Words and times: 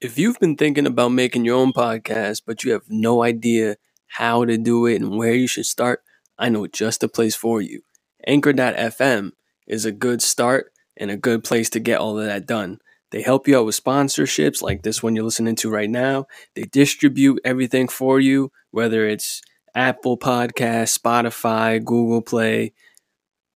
If 0.00 0.18
you've 0.18 0.40
been 0.40 0.56
thinking 0.56 0.86
about 0.86 1.10
making 1.10 1.44
your 1.44 1.56
own 1.58 1.74
podcast, 1.74 2.42
but 2.46 2.64
you 2.64 2.72
have 2.72 2.84
no 2.88 3.22
idea 3.22 3.76
how 4.06 4.46
to 4.46 4.56
do 4.56 4.86
it 4.86 5.02
and 5.02 5.18
where 5.18 5.34
you 5.34 5.46
should 5.46 5.66
start, 5.66 6.02
I 6.38 6.48
know 6.48 6.66
just 6.66 7.02
the 7.02 7.08
place 7.08 7.36
for 7.36 7.60
you. 7.60 7.82
Anchor.fm 8.26 9.32
is 9.66 9.84
a 9.84 9.92
good 9.92 10.22
start 10.22 10.72
and 10.96 11.10
a 11.10 11.18
good 11.18 11.44
place 11.44 11.68
to 11.70 11.80
get 11.80 12.00
all 12.00 12.18
of 12.18 12.24
that 12.24 12.46
done. 12.46 12.78
They 13.10 13.20
help 13.20 13.46
you 13.46 13.58
out 13.58 13.66
with 13.66 13.82
sponsorships 13.82 14.62
like 14.62 14.82
this 14.82 15.02
one 15.02 15.14
you're 15.14 15.24
listening 15.24 15.56
to 15.56 15.70
right 15.70 15.90
now. 15.90 16.26
They 16.54 16.62
distribute 16.62 17.40
everything 17.44 17.86
for 17.86 18.18
you, 18.18 18.52
whether 18.70 19.06
it's 19.06 19.42
Apple 19.74 20.16
Podcast, 20.16 20.98
Spotify, 20.98 21.84
Google 21.84 22.22
Play, 22.22 22.72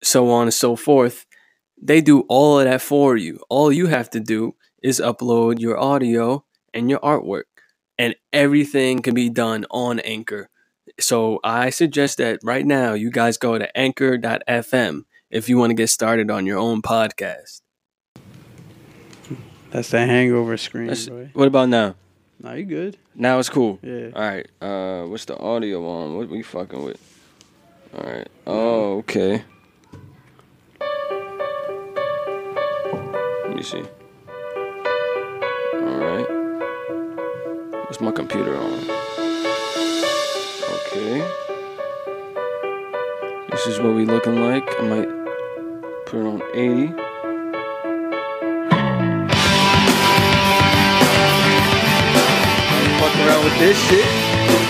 so 0.03 0.29
on 0.29 0.43
and 0.43 0.53
so 0.53 0.75
forth. 0.75 1.25
They 1.81 2.01
do 2.01 2.25
all 2.27 2.59
of 2.59 2.65
that 2.65 2.81
for 2.81 3.15
you. 3.15 3.39
All 3.49 3.71
you 3.71 3.87
have 3.87 4.09
to 4.09 4.19
do 4.19 4.55
is 4.83 4.99
upload 4.99 5.59
your 5.59 5.79
audio 5.79 6.43
and 6.73 6.89
your 6.89 6.99
artwork, 6.99 7.43
and 7.97 8.15
everything 8.31 9.01
can 9.01 9.15
be 9.15 9.29
done 9.29 9.65
on 9.71 9.99
Anchor. 10.01 10.49
So 10.99 11.39
I 11.43 11.69
suggest 11.71 12.17
that 12.19 12.39
right 12.43 12.65
now 12.65 12.93
you 12.93 13.09
guys 13.09 13.37
go 13.37 13.57
to 13.57 13.75
anchor.fm 13.77 15.05
if 15.31 15.49
you 15.49 15.57
want 15.57 15.71
to 15.71 15.75
get 15.75 15.89
started 15.89 16.29
on 16.29 16.45
your 16.45 16.59
own 16.59 16.81
podcast. 16.81 17.61
That's 19.71 19.89
the 19.89 19.99
hangover 20.05 20.57
screen, 20.57 20.87
That's- 20.87 21.09
what 21.33 21.47
about 21.47 21.69
now? 21.69 21.95
Nah, 22.39 22.53
you 22.53 22.65
good? 22.65 22.97
Now 23.15 23.39
it's 23.39 23.47
cool. 23.49 23.79
Yeah. 23.81 24.09
All 24.13 24.21
right. 24.21 24.47
Uh, 24.61 25.07
what's 25.07 25.25
the 25.25 25.37
audio 25.37 25.87
on? 25.87 26.17
What 26.17 26.25
are 26.25 26.27
we 26.27 26.41
fucking 26.43 26.83
with? 26.83 26.99
All 27.97 28.03
right. 28.03 28.27
Oh, 28.45 28.97
okay. 28.97 29.43
Let 33.45 33.55
me 33.55 33.63
see. 33.63 33.83
All 35.93 35.99
right. 35.99 36.27
What's 37.85 38.01
my 38.01 38.11
computer 38.11 38.57
on? 38.57 38.79
Okay. 40.73 41.21
This 43.51 43.67
is 43.67 43.79
what 43.79 43.93
we 43.93 44.05
looking 44.07 44.41
like. 44.41 44.67
I 44.79 44.83
might 44.87 45.07
put 46.07 46.19
it 46.19 46.25
on 46.25 46.41
80. 46.55 46.87
Fuck 52.97 53.15
around 53.19 53.43
with 53.43 53.59
this 53.59 53.77
shit. 53.87 54.07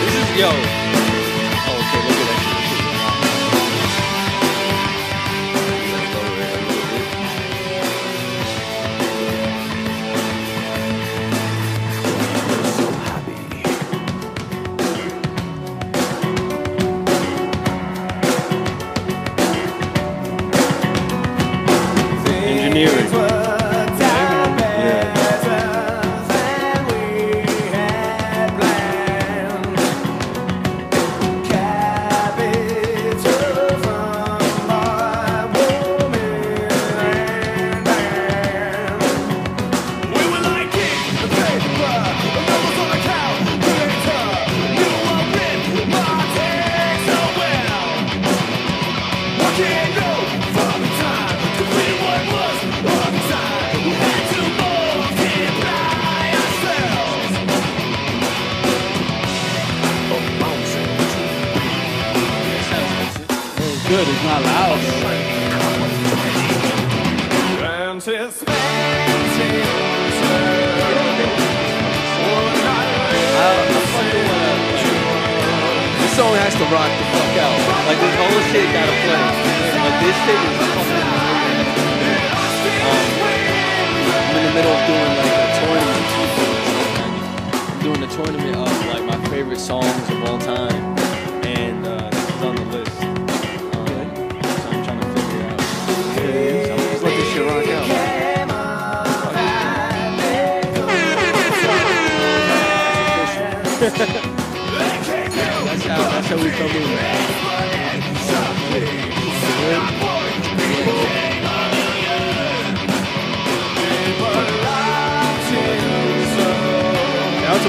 This 0.01 0.15
is 0.15 0.27
yo. 0.37 1.02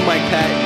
Mike 0.01 0.21
Patton. 0.29 0.64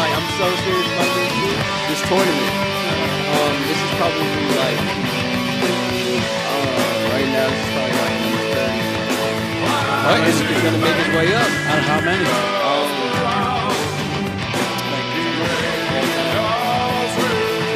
Like 0.00 0.16
I'm 0.16 0.28
so 0.40 0.48
serious 0.64 0.88
about 0.96 1.12
this. 1.12 1.28
This 1.92 2.00
tournament. 2.08 2.54
Um, 3.36 3.54
this 3.68 3.76
is 3.76 3.92
probably 4.00 4.24
like 4.56 4.80
uh, 6.40 7.12
right 7.12 7.28
now. 7.28 7.52
This 7.52 7.60
is 7.60 7.68
probably 7.76 8.00
like. 8.00 8.16
What? 10.00 10.24
It's, 10.24 10.40
it's 10.40 10.62
gonna 10.64 10.80
make 10.80 10.96
its 10.96 11.12
way 11.12 11.28
up. 11.36 11.50
Out 11.68 11.78
of 11.78 11.84
how 11.84 12.00
many? 12.00 12.24
Um, 12.24 12.88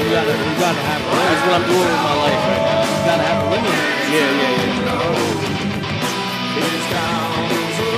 You 0.05 0.11
gotta, 0.21 0.31
you 0.31 0.55
gotta 0.61 0.79
have 0.79 1.01
a 1.01 1.13
that's 1.17 1.43
what 1.45 1.55
I'm 1.59 1.65
doing 1.67 1.81
with 1.81 2.03
my 2.07 2.15
life 2.23 2.43
right 2.47 2.65
now. 2.65 2.87
You 2.87 3.03
gotta 3.05 3.25
have 3.25 3.41
a 3.41 3.47
limit. 3.51 3.75
Yeah, 4.15 4.31
yeah, 4.41 4.53
yeah. 4.55 4.95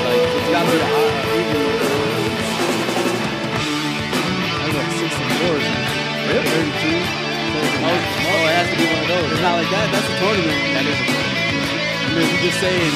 Like, 0.06 0.22
it's 0.38 0.50
gotta 0.50 0.70
be 0.70 0.76
the 0.78 1.05
64 5.46 5.54
or 5.54 5.60
something. 5.60 5.86
Really? 6.26 6.42
32. 6.42 7.06
Oh, 7.56 7.86
oh, 7.86 8.46
it 8.46 8.54
has 8.58 8.66
to 8.70 8.76
be 8.76 8.84
one 8.90 9.02
of 9.02 9.08
those. 9.08 9.30
It's 9.32 9.40
not 9.40 9.54
like 9.56 9.70
that. 9.70 9.86
That's 9.94 10.08
a 10.10 10.16
tournament. 10.18 10.58
That 10.74 10.86
is. 10.90 10.98
I 10.98 12.14
mean, 12.14 12.26
you're 12.26 12.42
just 12.50 12.58
saying, 12.60 12.92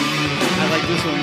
I 0.59 0.67
like 0.71 0.85
this 0.89 1.05
one 1.05 1.21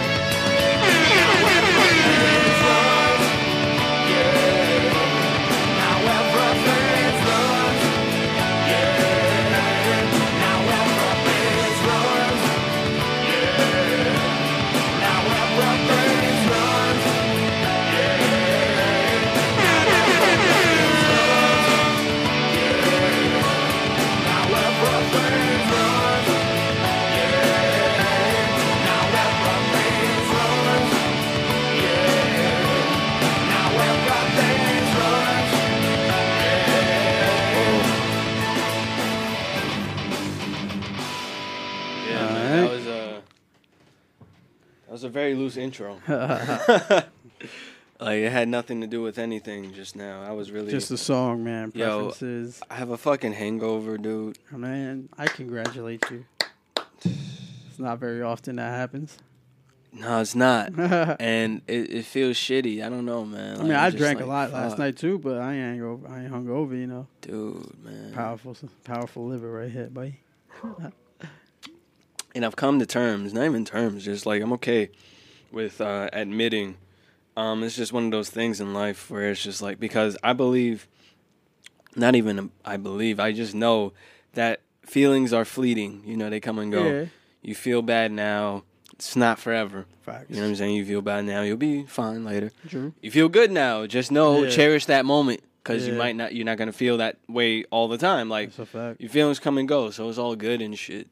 more. 0.00 0.05
Intro. 45.66 46.00
like 48.00 48.18
it 48.18 48.32
had 48.32 48.48
nothing 48.48 48.80
to 48.80 48.86
do 48.86 49.02
with 49.02 49.18
anything 49.18 49.72
just 49.74 49.96
now. 49.96 50.22
I 50.22 50.32
was 50.32 50.50
really 50.50 50.70
Just 50.70 50.88
the 50.88 50.98
song, 50.98 51.44
man. 51.44 51.72
Yo. 51.74 52.06
Preferences. 52.06 52.62
I 52.70 52.74
have 52.74 52.90
a 52.90 52.96
fucking 52.96 53.32
hangover, 53.32 53.98
dude. 53.98 54.38
Man, 54.50 55.08
I 55.18 55.26
congratulate 55.26 56.04
you. 56.10 56.24
It's 57.04 57.78
not 57.78 57.98
very 57.98 58.22
often 58.22 58.56
that 58.56 58.70
happens. 58.70 59.18
No, 59.92 60.20
it's 60.20 60.34
not. 60.34 60.72
And 61.20 61.62
it, 61.66 61.90
it 61.90 62.04
feels 62.04 62.36
shitty. 62.36 62.84
I 62.84 62.88
don't 62.88 63.06
know, 63.06 63.24
man. 63.24 63.56
I 63.56 63.62
mean, 63.62 63.72
Like, 63.72 63.78
I 63.78 63.90
just 63.90 63.98
drank 63.98 64.20
a 64.20 64.26
like, 64.26 64.52
lot 64.52 64.52
last 64.52 64.70
fuck, 64.72 64.78
night 64.78 64.96
too, 64.96 65.18
but 65.18 65.38
I 65.38 65.54
ain't 65.54 65.82
over. 65.82 66.06
I 66.08 66.20
ain't 66.20 66.30
hung 66.30 66.48
over. 66.48 66.74
You 66.74 66.86
know, 66.86 67.06
dude, 67.22 67.84
man. 67.84 68.12
powerful, 68.12 68.56
powerful 68.84 69.26
liver 69.26 69.50
right 69.50 69.70
here, 69.70 69.88
buddy. 69.88 70.20
and 72.34 72.44
I've 72.44 72.56
come 72.56 72.78
to 72.78 72.86
terms, 72.86 73.32
not 73.32 73.44
even 73.44 73.64
terms, 73.64 74.04
just 74.04 74.26
like 74.26 74.42
I'm 74.42 74.52
okay 74.54 74.90
with 75.56 75.80
uh, 75.80 76.08
admitting. 76.12 76.76
Um, 77.36 77.64
it's 77.64 77.74
just 77.76 77.92
one 77.92 78.04
of 78.04 78.10
those 78.12 78.30
things 78.30 78.60
in 78.60 78.72
life 78.74 79.10
where 79.10 79.30
it's 79.30 79.42
just 79.42 79.60
like 79.60 79.80
because 79.80 80.16
I 80.22 80.32
believe, 80.34 80.86
not 81.96 82.14
even 82.14 82.50
I 82.64 82.76
believe, 82.76 83.18
I 83.18 83.32
just 83.32 83.54
know 83.54 83.92
that 84.34 84.60
feelings 84.82 85.32
are 85.32 85.44
fleeting. 85.44 86.02
You 86.04 86.16
know, 86.16 86.30
they 86.30 86.40
come 86.40 86.58
and 86.58 86.70
go. 86.70 86.84
Yeah, 86.86 87.04
You 87.42 87.54
feel 87.54 87.82
bad 87.82 88.12
now. 88.12 88.62
It's 88.94 89.16
not 89.16 89.38
forever. 89.38 89.84
facts. 90.02 90.26
You 90.30 90.36
know 90.36 90.42
what 90.42 90.48
I'm 90.50 90.56
saying? 90.56 90.76
You 90.76 90.86
feel 90.86 91.02
bad 91.02 91.24
now. 91.26 91.42
You'll 91.42 91.56
be 91.58 91.82
fine 91.84 92.24
later. 92.24 92.50
True. 92.68 92.94
You 93.02 93.10
feel 93.10 93.28
good 93.28 93.50
now. 93.50 93.86
Just 93.86 94.10
know, 94.10 94.44
Yeah. 94.44 94.50
cherish 94.50 94.86
that 94.86 95.04
moment 95.04 95.42
because 95.62 95.86
you 95.86 95.94
might 95.94 96.16
not. 96.16 96.34
You're 96.34 96.46
not 96.46 96.56
gonna 96.58 96.72
feel 96.72 96.96
that 96.98 97.16
way 97.28 97.64
all 97.70 97.88
the 97.88 97.98
time. 97.98 98.28
Like 98.30 98.48
That's 98.50 98.60
a 98.60 98.66
fact. 98.66 99.00
your 99.00 99.10
feelings 99.10 99.38
come 99.38 99.58
and 99.58 99.68
go, 99.68 99.90
so 99.90 100.08
it's 100.08 100.16
all 100.18 100.36
good 100.36 100.62
and 100.62 100.78
shit. 100.78 101.08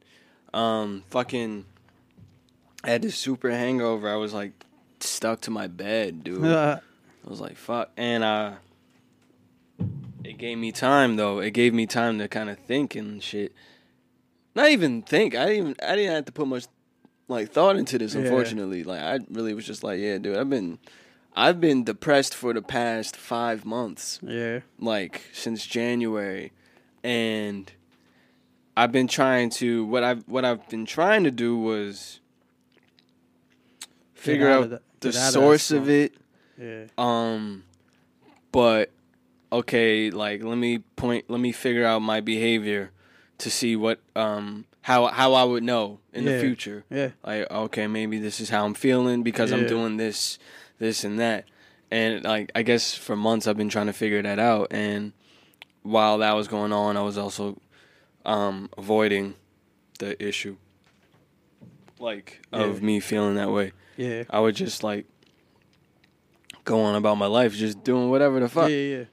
Um, 0.54 1.02
fucking, 1.10 1.66
I 2.84 2.90
had 2.90 3.02
this 3.02 3.16
super 3.16 3.50
hangover. 3.50 4.08
I 4.08 4.16
was 4.16 4.34
like 4.34 4.52
stuck 5.00 5.40
to 5.42 5.50
my 5.50 5.66
bed, 5.66 6.22
dude. 6.22 6.44
I 6.44 6.80
was 7.24 7.40
like, 7.40 7.56
fuck, 7.56 7.90
and 7.96 8.22
uh, 8.22 8.52
it 10.22 10.36
gave 10.36 10.58
me 10.58 10.70
time 10.70 11.16
though. 11.16 11.38
It 11.38 11.52
gave 11.52 11.72
me 11.72 11.86
time 11.86 12.18
to 12.18 12.28
kind 12.28 12.50
of 12.50 12.58
think 12.58 12.94
and 12.94 13.22
shit. 13.22 13.52
Not 14.54 14.70
even 14.70 15.02
think. 15.02 15.34
I 15.34 15.46
didn't 15.46 15.56
even. 15.56 15.76
I 15.82 15.96
didn't 15.96 16.14
have 16.14 16.24
to 16.26 16.32
put 16.32 16.46
much 16.46 16.66
like 17.26 17.50
thought 17.50 17.76
into 17.76 17.98
this. 17.98 18.14
Yeah. 18.14 18.22
Unfortunately, 18.22 18.84
like 18.84 19.00
I 19.00 19.20
really 19.30 19.54
was 19.54 19.66
just 19.66 19.82
like, 19.82 19.98
yeah, 19.98 20.18
dude. 20.18 20.36
I've 20.36 20.50
been, 20.50 20.78
I've 21.34 21.60
been 21.60 21.84
depressed 21.84 22.34
for 22.34 22.52
the 22.52 22.62
past 22.62 23.16
five 23.16 23.64
months 23.64 24.20
yeah, 24.22 24.60
like 24.78 25.22
since 25.32 25.66
January, 25.66 26.52
and 27.02 27.72
I've 28.76 28.92
been 28.92 29.08
trying 29.08 29.48
to 29.50 29.86
what 29.86 30.04
I've 30.04 30.28
what 30.28 30.44
I've 30.44 30.68
been 30.68 30.84
trying 30.84 31.24
to 31.24 31.30
do 31.30 31.56
was 31.56 32.20
figure 34.24 34.48
out 34.48 34.64
out 34.64 34.70
the- 34.70 34.80
the 35.00 35.08
of 35.08 35.14
source 35.14 35.70
of 35.70 35.84
slump. 35.84 35.88
it. 35.90 36.14
yeah, 36.58 36.84
Um, 36.98 37.64
but 38.52 38.90
okay, 39.52 40.10
like 40.10 40.42
let 40.42 40.56
me 40.58 40.78
point, 40.96 41.24
let 41.28 41.40
me 41.40 41.52
figure 41.52 41.84
out 41.84 42.00
my 42.00 42.20
behavior 42.20 42.90
to 43.38 43.50
see 43.50 43.76
what 43.76 43.98
um 44.16 44.64
how 44.82 45.06
how 45.06 45.34
I 45.34 45.44
would 45.44 45.62
know 45.62 45.98
in 46.12 46.24
the 46.24 46.38
future. 46.38 46.84
Yeah, 46.90 47.10
like 47.24 47.50
okay 47.50 47.86
maybe 47.86 48.18
this 48.18 48.40
is 48.40 48.50
how 48.50 48.64
i'm 48.64 48.74
feeling 48.74 49.22
because 49.22 49.50
i'm 49.50 49.66
doing 49.66 49.96
this 49.96 50.38
this 50.78 51.04
and 51.04 51.18
that. 51.18 51.44
And 51.90 52.24
like 52.24 52.50
i 52.54 52.62
guess 52.62 52.94
for 52.94 53.16
months 53.16 53.46
i've 53.46 53.56
been 53.56 53.68
trying 53.68 53.86
to 53.86 53.92
figure 53.92 54.22
that 54.22 54.38
out. 54.38 54.68
And 54.70 55.12
while 55.82 56.18
that 56.18 56.32
was 56.32 56.48
going 56.48 56.72
on 56.72 56.96
i 56.96 57.02
was 57.02 57.18
also 57.18 57.60
um 58.24 58.70
avoiding 58.78 59.34
the 59.98 60.16
issue 60.24 60.56
like 61.98 62.40
of 62.52 62.80
Yeah. 62.80 62.86
me 62.86 63.00
feeling 63.00 63.34
that 63.36 63.50
way 63.50 63.72
yeah. 63.96 64.24
i 64.30 64.38
would 64.40 64.54
just 64.54 64.82
like 64.82 65.06
go 66.64 66.80
on 66.80 66.94
about 66.94 67.16
my 67.16 67.26
life 67.26 67.54
just 67.54 67.84
doing 67.84 68.10
whatever 68.10 68.40
the 68.40 68.48
fuck 68.48 68.70
yeah, 68.70 68.76
yeah. 68.76 69.04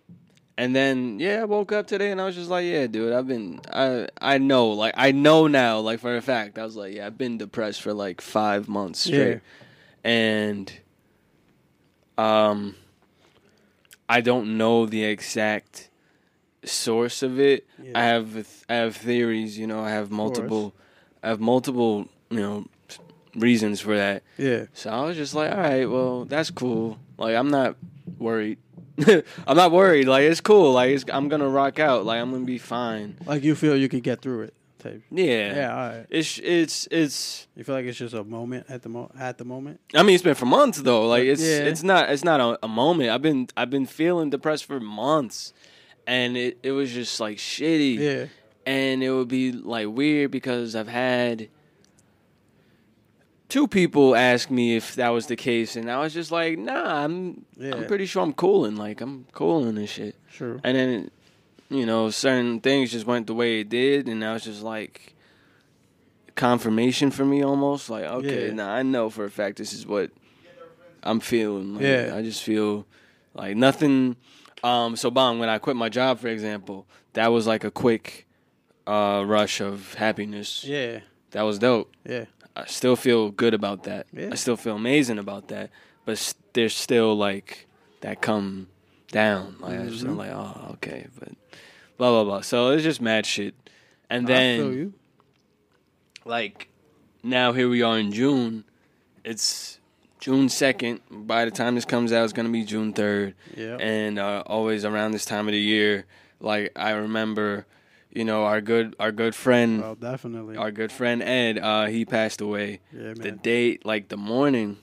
and 0.58 0.76
then 0.76 1.20
yeah, 1.20 1.42
I 1.42 1.46
woke 1.46 1.72
up 1.72 1.88
today 1.88 2.12
and 2.12 2.22
I 2.22 2.26
was 2.26 2.36
just 2.36 2.50
like, 2.50 2.66
yeah, 2.66 2.88
dude, 2.88 3.14
I've 3.14 3.28
been 3.28 3.62
I 3.72 4.08
I 4.22 4.38
know 4.38 4.70
like 4.70 4.94
I 4.96 5.12
know 5.12 5.48
now 5.48 5.80
like 5.80 6.00
for 6.00 6.16
a 6.16 6.22
fact. 6.22 6.58
I 6.58 6.64
was 6.64 6.76
like, 6.76 6.94
yeah, 6.94 7.08
I've 7.08 7.18
been 7.18 7.38
depressed 7.38 7.82
for 7.82 7.94
like 7.94 8.22
5 8.22 8.70
months 8.70 9.00
straight. 9.02 9.42
And 10.04 10.72
um 12.18 12.76
I 14.08 14.22
don't 14.22 14.58
know 14.58 14.86
the 14.86 15.04
exact 15.04 15.90
source 16.64 17.24
of 17.24 17.40
it. 17.40 17.66
Yeah. 17.82 17.92
I 17.96 18.04
have 18.04 18.48
I 18.70 18.76
have 18.76 18.96
theories, 18.96 19.58
you 19.58 19.68
know, 19.68 19.84
I 19.84 19.90
have 19.90 20.12
multiple 20.12 20.74
I 21.24 21.30
have 21.30 21.40
multiple, 21.40 22.08
you 22.30 22.40
know, 22.40 22.66
reasons 23.36 23.80
for 23.82 23.96
that. 23.96 24.24
Yeah, 24.38 24.66
So 24.74 24.90
I 24.90 25.02
was 25.06 25.18
just 25.18 25.34
like, 25.34 25.52
all 25.52 25.58
right, 25.58 25.86
well, 25.90 26.26
that's 26.26 26.52
cool. 26.52 27.00
Like, 27.18 27.36
I'm 27.36 27.50
not 27.50 27.76
worried. 28.18 28.58
I'm 29.48 29.58
not 29.58 29.72
worried. 29.72 30.08
Like, 30.08 30.24
it's 30.24 30.42
cool. 30.42 30.74
Like, 30.74 30.92
it's, 30.92 31.06
I'm 31.12 31.28
gonna 31.30 31.48
rock 31.50 31.80
out. 31.80 32.06
Like, 32.06 32.20
I'm 32.22 32.32
gonna 32.32 32.46
be 32.46 32.58
fine. 32.58 33.18
like 33.26 33.44
you 33.44 33.56
feel 33.56 33.76
you 33.76 33.90
could 33.90 34.04
get 34.04 34.22
through 34.22 34.44
it. 34.44 34.54
Type. 34.80 35.04
Yeah. 35.12 35.56
Yeah, 35.56 35.72
all 35.76 35.90
right. 35.90 36.06
It's 36.10 36.40
it's 36.40 36.88
it's. 36.90 37.48
You 37.56 37.64
feel 37.64 37.76
like 37.76 37.86
it's 37.86 38.00
just 38.00 38.16
a 38.16 38.24
moment 38.24 38.66
at 38.68 38.82
the 38.82 38.90
mo- 38.90 39.12
at 39.20 39.38
the 39.38 39.46
moment. 39.46 39.80
I 39.94 40.02
mean, 40.02 40.16
it's 40.16 40.24
been 40.24 40.34
for 40.34 40.48
months 40.48 40.82
though. 40.82 41.08
Like, 41.08 41.24
it's 41.26 41.42
Yeah. 41.42 41.60
it's 41.70 41.84
not 41.84 42.10
it's 42.10 42.24
not 42.24 42.40
a, 42.42 42.60
a 42.64 42.68
moment. 42.68 43.12
I've 43.12 43.22
been 43.22 43.48
I've 43.56 43.70
been 43.70 43.86
feeling 43.86 44.32
depressed 44.32 44.66
for 44.66 44.80
months, 44.80 45.54
and 46.08 46.36
it 46.36 46.58
it 46.64 46.72
was 46.72 46.92
just 46.92 47.20
like 47.20 47.38
shitty. 47.38 47.98
Yeah, 48.00 48.26
and 48.66 49.04
it 49.04 49.12
would 49.12 49.28
be 49.28 49.52
like 49.52 49.88
weird 49.88 50.32
because 50.32 50.76
I've 50.76 50.88
had 50.88 51.50
two 53.52 53.68
people 53.68 54.16
asked 54.16 54.50
me 54.50 54.78
if 54.78 54.96
that 54.96 55.10
was 55.10 55.28
the 55.28 55.36
case, 55.36 55.76
and 55.76 55.92
I 55.92 56.00
was 56.00 56.14
just 56.14 56.32
like, 56.32 56.58
nah, 56.58 57.04
I'm 57.04 57.46
Yeah. 57.58 57.76
I'm 57.76 57.86
pretty 57.86 58.06
sure 58.06 58.24
I'm 58.24 58.32
cooling, 58.34 58.78
like 58.78 59.02
I'm 59.02 59.26
cooling 59.34 59.78
and 59.78 59.90
shit. 59.90 60.16
true. 60.32 60.62
And 60.64 60.78
then, 60.78 61.12
you 61.70 61.86
know, 61.86 62.10
certain 62.12 62.62
things 62.62 62.92
just 62.92 63.06
went 63.06 63.28
the 63.28 63.34
way 63.34 63.60
it 63.60 63.68
did, 63.70 64.08
and 64.08 64.24
I 64.24 64.32
was 64.34 64.46
just 64.46 64.64
like 64.64 65.16
confirmation 66.36 67.12
for 67.12 67.26
me 67.26 67.44
almost. 67.44 67.90
Like, 67.90 68.06
okay, 68.06 68.48
Yeah. 68.48 68.54
nah, 68.54 68.74
I 68.74 68.84
know 68.84 69.10
for 69.10 69.26
a 69.26 69.30
fact 69.30 69.58
this 69.58 69.74
is 69.74 69.86
what 69.86 70.12
I'm 71.04 71.20
feeling. 71.20 71.76
Like, 71.76 71.84
Yeah. 71.84 72.14
I 72.16 72.22
just 72.22 72.44
feel 72.44 72.86
like 73.34 73.56
nothing. 73.58 74.16
Um, 74.64 74.96
so, 74.96 75.10
Bong, 75.12 75.40
when 75.40 75.50
I 75.50 75.58
quit 75.58 75.76
my 75.76 75.90
job, 75.90 76.20
for 76.20 76.28
example, 76.28 76.88
that 77.14 77.32
was 77.32 77.48
like 77.48 77.64
a 77.64 77.72
quick 77.72 78.28
uh, 78.88 79.24
rush 79.26 79.60
of 79.62 79.94
happiness. 79.96 80.64
Yeah, 80.64 81.00
That 81.32 81.44
was 81.44 81.60
dope. 81.60 81.92
yeah, 82.08 82.26
I 82.56 82.66
still 82.66 82.96
feel 82.96 83.32
good 83.32 83.54
about 83.54 83.84
that. 83.84 84.08
Yeah. 84.14 84.30
I 84.32 84.36
still 84.36 84.58
feel 84.58 84.76
amazing 84.76 85.18
about 85.20 85.48
that. 85.50 85.70
But 86.06 86.14
s- 86.14 86.36
there's 86.54 86.76
still 86.76 87.16
like 87.16 87.68
that 88.02 88.22
come 88.22 88.68
down. 89.12 89.56
Like 89.60 89.80
I 89.80 89.86
just, 89.88 90.04
I'm 90.04 90.16
Mhm. 90.16 90.18
like, 90.18 90.32
oh, 90.32 90.72
okay, 90.74 91.08
but 91.20 91.30
blah 91.98 92.10
blah 92.12 92.24
blah. 92.24 92.42
So 92.42 92.72
it's 92.72 92.84
just 92.84 93.02
mad 93.02 93.26
shit. 93.26 93.54
And 94.10 94.26
I 94.26 94.28
feel 94.28 94.36
then 94.70 94.74
you. 94.78 94.94
like 96.26 96.68
now 97.24 97.54
here 97.54 97.70
we 97.70 97.82
are 97.82 97.98
in 97.98 98.12
June. 98.12 98.64
It's 99.24 99.80
June 100.20 100.50
second. 100.50 101.02
By 101.10 101.46
the 101.46 101.52
time 101.52 101.76
this 101.76 101.86
comes 101.86 102.12
out, 102.12 102.24
it's 102.24 102.34
gonna 102.34 102.50
be 102.50 102.64
June 102.64 102.94
third. 102.94 103.36
Yeah, 103.56 103.78
And 103.80 104.20
uh, 104.20 104.44
always 104.46 104.84
around 104.86 105.12
this 105.12 105.26
time 105.26 105.48
of 105.48 105.54
the 105.54 105.60
year, 105.60 106.06
like 106.40 106.72
I 106.76 106.92
remember, 106.92 107.66
you 108.12 108.26
know, 108.26 108.44
our 108.44 108.62
good 108.62 108.96
our 109.00 109.12
good 109.12 109.36
friend, 109.36 109.82
well, 109.82 109.96
definitely. 109.96 110.58
our 110.58 110.72
good 110.72 110.92
friend 110.92 111.24
Ed, 111.24 111.58
uh, 111.58 111.86
he 111.86 112.06
passed 112.06 112.42
away 112.42 112.82
yeah, 112.94 113.14
the 113.14 113.32
date 113.32 113.86
like 113.86 114.10
the 114.10 114.18
morning 114.18 114.78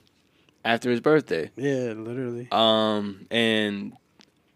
after 0.65 0.91
his 0.91 1.01
birthday. 1.01 1.51
Yeah, 1.57 1.93
literally. 1.97 2.49
Um, 2.51 3.27
and 3.31 3.93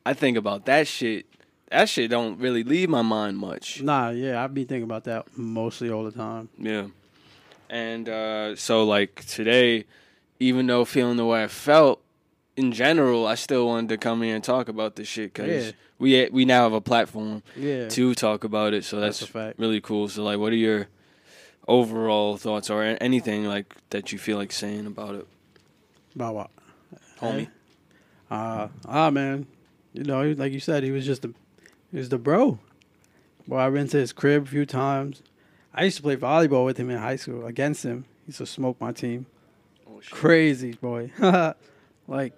I 0.05 0.15
think 0.15 0.37
about 0.37 0.67
that 0.67 0.87
shit. 0.89 1.27
That 1.71 1.89
shit 1.89 2.11
don't 2.11 2.39
really 2.39 2.65
leave 2.65 2.91
my 2.91 3.01
mind 3.03 3.39
much. 3.39 3.81
Nah, 3.81 4.11
yeah, 4.11 4.43
I 4.43 4.47
be 4.47 4.65
thinking 4.65 4.85
about 4.85 5.05
that 5.05 5.27
mostly 5.39 5.91
all 5.91 6.05
the 6.05 6.13
time. 6.13 6.51
Yeah. 6.59 6.89
And 7.71 8.09
uh, 8.09 8.57
so 8.57 8.85
like 8.85 9.25
today, 9.25 9.87
even 10.39 10.67
though 10.67 10.85
feeling 10.85 11.17
the 11.17 11.25
way 11.25 11.45
I 11.45 11.49
felt 11.49 12.03
in 12.57 12.73
general, 12.73 13.27
I 13.27 13.35
still 13.37 13.67
wanted 13.67 13.89
to 13.89 13.97
come 13.97 14.21
here 14.23 14.35
and 14.35 14.45
talk 14.45 14.69
about 14.69 14.97
this 14.97 15.09
shit 15.09 15.33
because 15.33 15.67
Yeah. 15.67 15.73
We 16.03 16.29
we 16.31 16.45
now 16.45 16.65
have 16.65 16.73
a 16.73 16.81
platform 16.81 17.43
Yeah, 17.57 17.89
to 17.89 18.15
talk 18.15 18.43
about 18.43 18.75
it. 18.75 18.85
So 18.85 18.99
that's, 18.99 19.21
That's 19.21 19.59
really 19.59 19.81
cool. 19.81 20.09
So 20.09 20.25
like, 20.25 20.39
what 20.39 20.53
are 20.53 20.57
your 20.57 20.89
overall 21.69 22.37
thoughts 22.37 22.69
or 22.71 22.83
anything 22.83 23.47
like 23.47 23.77
that 23.91 24.13
you 24.13 24.19
feel 24.19 24.37
like 24.37 24.51
saying 24.51 24.87
about 24.87 25.15
it, 25.15 25.27
about 26.17 26.35
what? 26.35 26.51
homie? 27.21 27.49
Uh, 28.31 28.69
ah, 28.87 29.11
man. 29.11 29.47
You 29.93 30.05
know, 30.05 30.23
like 30.33 30.53
you 30.53 30.61
said, 30.61 30.83
he 30.83 30.91
was 30.91 31.07
just 31.07 31.25
a, 31.25 31.33
he 31.93 31.99
was 31.99 32.09
the 32.09 32.19
bro. 32.19 32.59
Boy, 33.47 33.59
I've 33.59 33.75
been 33.75 33.89
to 33.89 33.99
his 33.99 34.13
crib 34.13 34.45
a 34.45 34.47
few 34.47 34.67
times. 34.67 35.23
I 35.75 35.85
used 35.85 35.99
to 35.99 36.03
play 36.03 36.17
volleyball 36.17 36.65
with 36.65 36.79
him 36.79 36.91
in 36.91 36.99
high 36.99 37.17
school 37.17 37.47
against 37.47 37.85
him. 37.85 38.07
He 38.25 38.31
used 38.31 38.39
to 38.39 38.47
smoke 38.47 38.81
my 38.81 38.93
team. 38.93 39.27
Oh, 39.89 40.01
shit. 40.01 40.11
Crazy 40.11 40.73
boy. 40.73 41.11
like, 42.09 42.33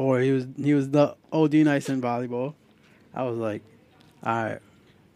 boy, 0.00 0.22
he 0.24 0.30
was 0.30 0.46
he 0.56 0.72
was 0.74 0.88
the 0.90 1.14
OD 1.32 1.54
nice 1.54 1.88
in 1.90 2.00
volleyball. 2.00 2.54
I 3.14 3.24
was 3.24 3.36
like, 3.38 3.62
all 4.24 4.44
right, 4.44 4.58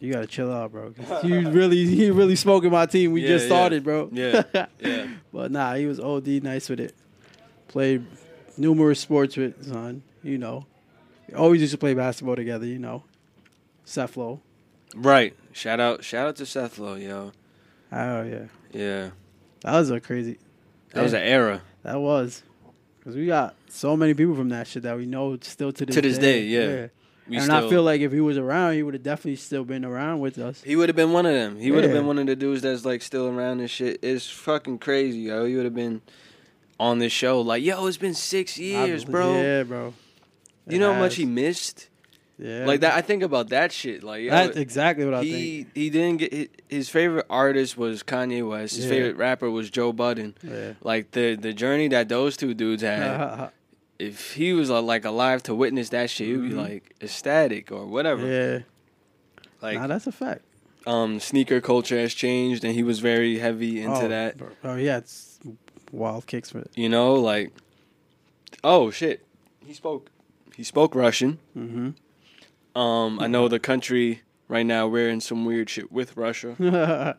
You 0.00 0.12
gotta 0.12 0.26
chill 0.26 0.52
out, 0.52 0.72
bro. 0.72 0.92
You 1.22 1.48
really, 1.60 1.86
he 1.86 2.10
really 2.10 2.36
smoking 2.36 2.70
my 2.70 2.84
team. 2.86 3.12
We 3.12 3.22
Yeah, 3.22 3.28
just 3.28 3.44
yeah. 3.44 3.48
started, 3.48 3.84
bro. 3.84 4.08
Yeah, 4.12 4.42
yeah. 4.80 5.06
but 5.32 5.50
nah, 5.50 5.74
he 5.74 5.86
was 5.86 5.98
OD 5.98 6.26
nice 6.42 6.68
with 6.68 6.80
it. 6.80 6.94
Played 7.68 8.04
numerous 8.58 9.00
sports 9.00 9.36
with 9.36 9.64
son. 9.66 10.02
You 10.22 10.36
know, 10.38 10.66
we 11.28 11.34
always 11.34 11.60
used 11.62 11.72
to 11.72 11.78
play 11.78 11.94
basketball 11.94 12.36
together. 12.36 12.66
You 12.66 12.78
know, 12.78 13.04
Seth 13.84 14.16
Low. 14.16 14.40
Right. 14.94 15.34
Shout 15.52 15.80
out, 15.80 16.04
shout 16.04 16.26
out 16.26 16.36
to 16.36 16.46
Seth 16.46 16.78
Low, 16.78 16.94
yo. 16.96 17.32
Oh 17.92 18.22
yeah, 18.22 18.44
Yeah, 18.72 19.10
that 19.62 19.78
was 19.78 19.90
a 19.90 20.00
crazy. 20.00 20.38
that 20.92 21.02
was 21.02 21.12
an 21.14 21.22
era. 21.22 21.62
That 21.84 22.00
was. 22.00 22.42
Cause 23.04 23.14
we 23.16 23.26
got 23.26 23.54
so 23.68 23.96
many 23.96 24.14
people 24.14 24.34
from 24.34 24.48
that 24.48 24.66
shit 24.66 24.82
that 24.84 24.96
we 24.96 25.04
know 25.04 25.36
still 25.42 25.72
to 25.72 25.84
this 25.84 25.94
To 25.94 26.00
this 26.00 26.16
day, 26.16 26.44
yeah. 26.44 26.86
We 27.28 27.36
and 27.36 27.44
still, 27.44 27.56
I 27.56 27.68
feel 27.70 27.82
like 27.82 28.00
if 28.00 28.12
he 28.12 28.20
was 28.20 28.36
around, 28.36 28.74
he 28.74 28.82
would 28.82 28.94
have 28.94 29.02
definitely 29.02 29.36
still 29.36 29.64
been 29.64 29.84
around 29.84 30.20
with 30.20 30.38
us. 30.38 30.62
he 30.62 30.76
would 30.76 30.88
have 30.88 30.96
been 30.96 31.12
one 31.12 31.24
of 31.24 31.32
them. 31.32 31.58
He 31.58 31.70
would 31.70 31.82
have 31.84 31.92
been 31.92 32.06
one 32.06 32.18
of 32.18 32.26
the 32.26 32.36
dudes 32.36 32.62
that's 32.62 32.84
like 32.84 33.02
still 33.02 33.28
around 33.28 33.60
and 33.60 33.70
shit. 33.70 34.00
It's 34.02 34.28
fucking 34.28 34.78
crazy, 34.78 35.20
yo. 35.20 35.44
He 35.46 35.54
would 35.56 35.64
have 35.64 35.74
been 35.74 36.02
on 36.78 36.98
this 36.98 37.12
show 37.12 37.40
like, 37.40 37.62
yo, 37.62 37.86
it's 37.86 37.96
been 37.96 38.14
six 38.14 38.58
years, 38.58 39.04
bro. 39.04 39.40
Yeah, 39.40 39.62
bro. 39.62 39.94
You 40.68 40.78
know 40.78 40.92
how 40.92 41.00
much 41.00 41.16
he 41.16 41.24
missed? 41.24 41.88
Yeah. 42.38 42.66
Like 42.66 42.80
that. 42.80 42.94
I 42.94 43.00
think 43.00 43.22
about 43.22 43.50
that 43.50 43.70
shit. 43.70 44.02
Like, 44.02 44.28
That's 44.28 44.56
exactly 44.56 45.04
what 45.04 45.14
I 45.14 45.20
think. 45.20 45.36
he 45.36 45.66
he 45.74 45.90
didn't 45.90 46.16
get 46.18 46.50
his, 46.68 46.88
favorite 46.88 47.26
artist 47.30 47.78
was 47.78 48.02
Kanye 48.02 48.48
West. 48.48 48.74
His 48.76 48.84
Yeah. 48.86 48.90
favorite 48.90 49.16
rapper 49.16 49.50
was 49.50 49.70
Joe 49.70 49.92
Budden. 49.92 50.34
Yeah. 50.42 50.72
Like 50.82 51.12
the 51.12 51.36
the 51.36 51.52
journey 51.52 51.88
that 51.88 52.08
those 52.08 52.36
two 52.36 52.52
dudes 52.54 52.82
had. 52.82 53.50
if 54.00 54.32
he 54.34 54.52
was 54.52 54.70
uh, 54.70 54.82
like 54.82 55.04
alive 55.04 55.42
to 55.44 55.54
witness 55.54 55.90
that 55.90 56.10
shit, 56.10 56.26
he'd 56.26 56.42
be 56.42 56.50
Mhm. 56.50 56.56
like 56.56 56.94
ecstatic 57.00 57.70
or 57.70 57.86
whatever. 57.86 58.26
yeah. 58.26 58.58
Like 59.62 59.78
nah, 59.78 59.86
that's 59.86 60.06
a 60.08 60.12
fact. 60.12 60.42
um, 60.86 61.20
sneaker 61.20 61.60
culture 61.60 61.96
has 61.98 62.12
changed, 62.12 62.64
and 62.64 62.74
he 62.74 62.82
was 62.82 62.98
very 62.98 63.38
heavy 63.38 63.80
into 63.80 64.06
oh, 64.06 64.08
that. 64.08 64.36
Oh 64.64 64.74
yeah, 64.74 64.98
it's 64.98 65.38
wild 65.92 66.26
kicks 66.26 66.50
for 66.50 66.58
it. 66.58 66.70
You 66.74 66.88
know, 66.88 67.14
like 67.14 67.52
oh 68.64 68.90
shit, 68.90 69.24
he 69.64 69.72
spoke 69.72 70.10
he 70.56 70.64
spoke 70.64 70.94
Russian. 70.96 71.38
Mm-hmm. 71.56 71.90
Um, 72.74 73.20
I 73.20 73.26
know 73.26 73.48
the 73.48 73.60
country 73.60 74.22
right 74.48 74.66
now 74.66 74.86
we're 74.88 75.08
in 75.08 75.20
some 75.20 75.44
weird 75.44 75.70
shit 75.70 75.90
with 75.92 76.16
Russia. 76.16 77.18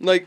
Like 0.00 0.26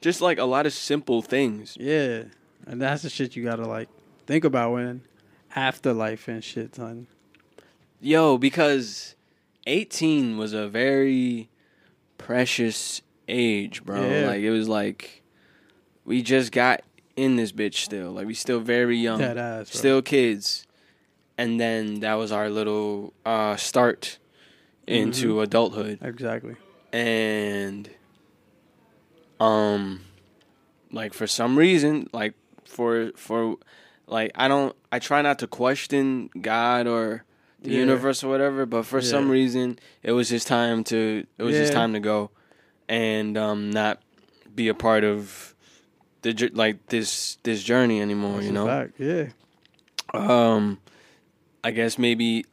just 0.00 0.22
like 0.22 0.38
a 0.38 0.44
lot 0.44 0.64
of 0.64 0.72
simple 0.72 1.20
things. 1.20 1.76
yeah, 1.78 2.22
and 2.66 2.80
that's 2.80 3.02
the 3.02 3.10
shit 3.10 3.36
you 3.36 3.44
gotta 3.44 3.66
like 3.66 3.90
think 4.26 4.44
about 4.44 4.72
when 4.72 5.02
afterlife 5.54 6.26
and 6.26 6.42
shit, 6.42 6.74
son. 6.76 7.06
Yo, 8.00 8.38
because 8.38 9.14
18 9.66 10.38
was 10.38 10.54
a 10.54 10.68
very 10.68 11.50
precious 12.16 13.02
age, 13.28 13.84
bro. 13.84 14.00
Yeah. 14.08 14.28
Like 14.28 14.40
it 14.40 14.50
was 14.50 14.68
like 14.68 15.22
we 16.06 16.22
just 16.22 16.50
got 16.52 16.80
in 17.16 17.36
this 17.36 17.52
bitch 17.52 17.74
still. 17.74 18.12
Like 18.12 18.26
we 18.26 18.32
still 18.34 18.60
very 18.60 18.96
young. 18.96 19.20
Ass. 19.20 19.68
Still 19.76 20.00
kids. 20.00 20.66
And 21.38 21.58
then 21.60 22.00
that 22.00 22.14
was 22.14 22.32
our 22.32 22.50
little 22.50 23.12
uh 23.24 23.56
start 23.56 24.18
into 24.86 25.34
Mm-hmm. 25.34 25.42
adulthood. 25.42 25.98
exactly. 26.02 26.56
And 26.92 27.88
um 29.40 30.00
like 30.90 31.12
for 31.14 31.26
some 31.26 31.56
reason, 31.58 32.08
like 32.12 32.34
for 32.64 33.12
for 33.16 33.56
like 34.06 34.32
I 34.34 34.48
don't 34.48 34.74
I 34.90 34.98
try 34.98 35.22
not 35.22 35.38
to 35.40 35.46
question 35.46 36.30
God 36.40 36.86
or 36.86 37.24
the 37.62 37.70
Yeah. 37.70 37.78
universe 37.78 38.24
or 38.24 38.28
whatever, 38.30 38.66
but 38.66 38.84
for 38.86 39.00
some 39.00 39.30
reason 39.30 39.78
it 40.02 40.12
was 40.12 40.28
just 40.30 40.46
time 40.46 40.82
to 40.84 41.24
it 41.38 41.42
was 41.42 41.56
just 41.56 41.72
time 41.72 41.92
to 41.92 42.00
go 42.00 42.30
and 42.88 43.36
um 43.36 43.70
not 43.70 44.00
be 44.54 44.68
a 44.68 44.74
part 44.74 45.04
of 45.04 45.54
the 46.22 46.50
like 46.54 46.86
this 46.88 47.36
this 47.44 47.62
journey 47.62 48.00
anymore, 48.00 48.36
That's 48.36 48.46
you 48.46 48.52
know. 48.52 48.66
fact. 48.66 48.94
Yeah. 48.98 49.26
Um 50.14 50.78
I 51.64 51.70
guess 51.70 51.98
maybe 51.98 52.44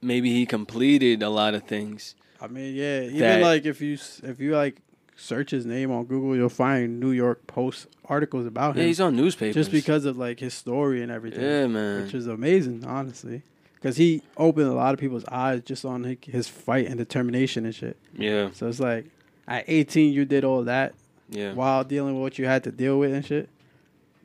maybe 0.00 0.32
he 0.32 0.46
completed 0.46 1.22
a 1.22 1.28
lot 1.30 1.54
of 1.54 1.62
things. 1.64 2.14
I 2.40 2.48
mean, 2.48 2.74
yeah. 2.74 3.02
Even 3.02 3.18
That- 3.20 3.42
like 3.42 3.64
if 3.66 3.80
you 3.80 3.98
if 4.22 4.40
you 4.40 4.52
like 4.56 4.76
search 5.16 5.50
his 5.52 5.64
name 5.64 5.90
on 5.92 6.04
Google, 6.06 6.34
you'll 6.34 6.48
find 6.48 6.98
New 6.98 7.12
York 7.12 7.46
Post 7.46 7.86
articles 8.06 8.46
about 8.46 8.74
Yeah, 8.76 8.82
him 8.82 8.88
he's 8.88 9.00
on 9.00 9.14
newspapers. 9.16 9.54
just 9.54 9.70
because 9.70 10.04
of 10.04 10.16
like 10.16 10.40
his 10.40 10.54
story 10.54 11.02
and 11.02 11.12
everything. 11.12 11.42
Yeah, 11.44 11.66
man. 11.68 12.02
which 12.04 12.14
is 12.14 12.26
amazing, 12.26 12.84
honestly. 12.84 13.42
Because 13.74 13.96
he 13.96 14.22
opened 14.36 14.68
a 14.68 14.72
lot 14.74 14.94
of 14.94 15.00
people's 15.00 15.24
eyes 15.26 15.62
just 15.64 15.84
on 15.84 16.16
his 16.22 16.46
fight 16.48 16.86
and 16.86 16.96
determination 16.98 17.64
and 17.64 17.74
shit. 17.74 17.96
yeah, 18.16 18.50
So 18.52 18.68
it's 18.68 18.78
like 18.80 19.06
at 19.48 19.64
18, 19.68 20.12
you 20.12 20.24
did 20.24 20.44
all 20.44 20.62
that 20.64 20.94
yeah. 21.28 21.52
while 21.52 21.82
dealing 21.84 22.14
with 22.14 22.22
what 22.22 22.38
you 22.38 22.46
had 22.46 22.62
to 22.64 22.70
deal 22.72 22.98
with 22.98 23.12
and 23.12 23.24
shit. 23.24 23.48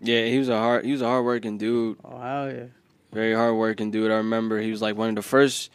Yeah, 0.01 0.25
he 0.25 0.37
was 0.37 0.47
a 0.49 0.57
hard 0.57 0.85
he 0.85 0.91
was 0.91 1.01
a 1.01 1.05
hard 1.05 1.25
working 1.25 1.57
dude. 1.57 1.97
Oh 2.05 2.19
hell 2.19 2.51
yeah! 2.51 2.63
Very 3.11 3.33
hard 3.33 3.55
working 3.55 3.91
dude. 3.91 4.11
I 4.11 4.15
remember 4.15 4.59
he 4.59 4.71
was 4.71 4.81
like 4.81 4.95
one 4.97 5.09
of 5.09 5.15
the 5.15 5.21
first 5.21 5.71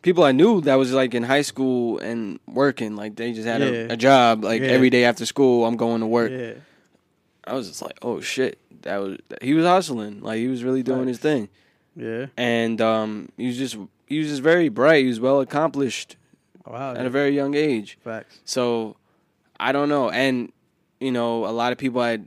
people 0.00 0.24
I 0.24 0.32
knew 0.32 0.60
that 0.62 0.74
was 0.76 0.92
like 0.92 1.14
in 1.14 1.22
high 1.22 1.42
school 1.42 1.98
and 1.98 2.40
working. 2.46 2.96
Like 2.96 3.16
they 3.16 3.32
just 3.32 3.46
had 3.46 3.60
Yeah. 3.60 3.66
a, 3.68 3.88
a 3.92 3.96
job. 3.96 4.42
Like 4.44 4.62
Yeah. 4.62 4.68
every 4.68 4.90
day 4.90 5.04
after 5.04 5.26
school, 5.26 5.66
I'm 5.66 5.76
going 5.76 6.00
to 6.00 6.06
work. 6.06 6.30
Yeah, 6.32 6.54
I 7.46 7.54
was 7.54 7.68
just 7.68 7.82
like, 7.82 7.98
oh 8.02 8.20
shit, 8.20 8.58
that 8.82 8.96
was 8.98 9.18
he 9.40 9.54
was 9.54 9.64
hustling. 9.66 10.20
Like 10.22 10.38
he 10.38 10.48
was 10.48 10.64
really 10.64 10.82
doing 10.82 11.06
his 11.06 11.18
thing. 11.18 11.48
yeah. 11.94 12.26
And 12.36 12.80
um, 12.80 13.28
he 13.36 13.46
was 13.46 13.58
just 13.58 13.76
he 14.06 14.18
was 14.18 14.28
just 14.28 14.42
very 14.42 14.68
bright. 14.68 15.02
He 15.02 15.08
was 15.08 15.20
well 15.20 15.40
accomplished 15.40 16.16
wow. 16.66 16.94
at 16.94 17.04
a 17.06 17.10
very 17.10 17.34
young 17.34 17.54
age. 17.54 17.98
Facts. 18.02 18.40
So 18.44 18.96
I 19.60 19.72
don't 19.72 19.88
know. 19.90 20.10
And 20.10 20.50
you 20.98 21.12
know, 21.12 21.44
a 21.46 21.52
lot 21.52 21.72
of 21.72 21.78
people 21.78 22.02
had 22.02 22.26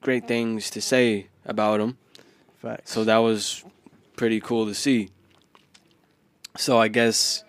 great 0.00 0.28
things 0.28 0.70
to 0.70 0.80
say 0.80 1.26
about 1.44 1.80
him. 1.80 1.98
Facts. 2.60 2.92
So 2.92 3.04
that 3.04 3.18
was 3.18 3.64
pretty 4.16 4.40
cool 4.40 4.66
to 4.66 4.74
see. 4.74 5.10
So 6.56 6.78
I 6.78 6.88
guess 6.88 7.44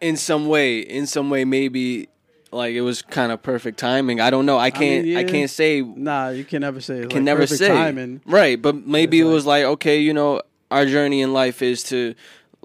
in 0.00 0.16
some 0.16 0.48
way, 0.48 0.80
in 0.80 1.06
some 1.06 1.30
way 1.30 1.44
maybe 1.44 2.08
like 2.50 2.74
it 2.74 2.82
was 2.82 3.02
kind 3.02 3.32
of 3.32 3.42
perfect 3.42 3.78
timing. 3.78 4.20
I 4.20 4.30
don't 4.30 4.46
know. 4.46 4.58
I 4.58 4.70
can't 4.70 5.04
I, 5.04 5.08
yeah. 5.08 5.22
can't 5.24 5.50
say 5.50 5.80
Nah, 5.80 6.28
you 6.30 6.44
can 6.44 6.60
never 6.60 6.80
say. 6.80 6.98
It's 6.98 7.08
can 7.08 7.18
like 7.18 7.24
never 7.24 7.40
perfect 7.42 7.58
say. 7.58 7.68
Timing. 7.68 8.20
Right, 8.26 8.60
but 8.60 8.86
maybe 8.86 9.20
it 9.20 9.24
It's 9.24 9.32
was 9.32 9.46
like 9.46 9.64
okay, 9.64 10.00
you 10.00 10.12
know, 10.12 10.42
our 10.70 10.86
journey 10.86 11.20
in 11.20 11.32
life 11.32 11.62
is 11.62 11.82
to 11.84 12.14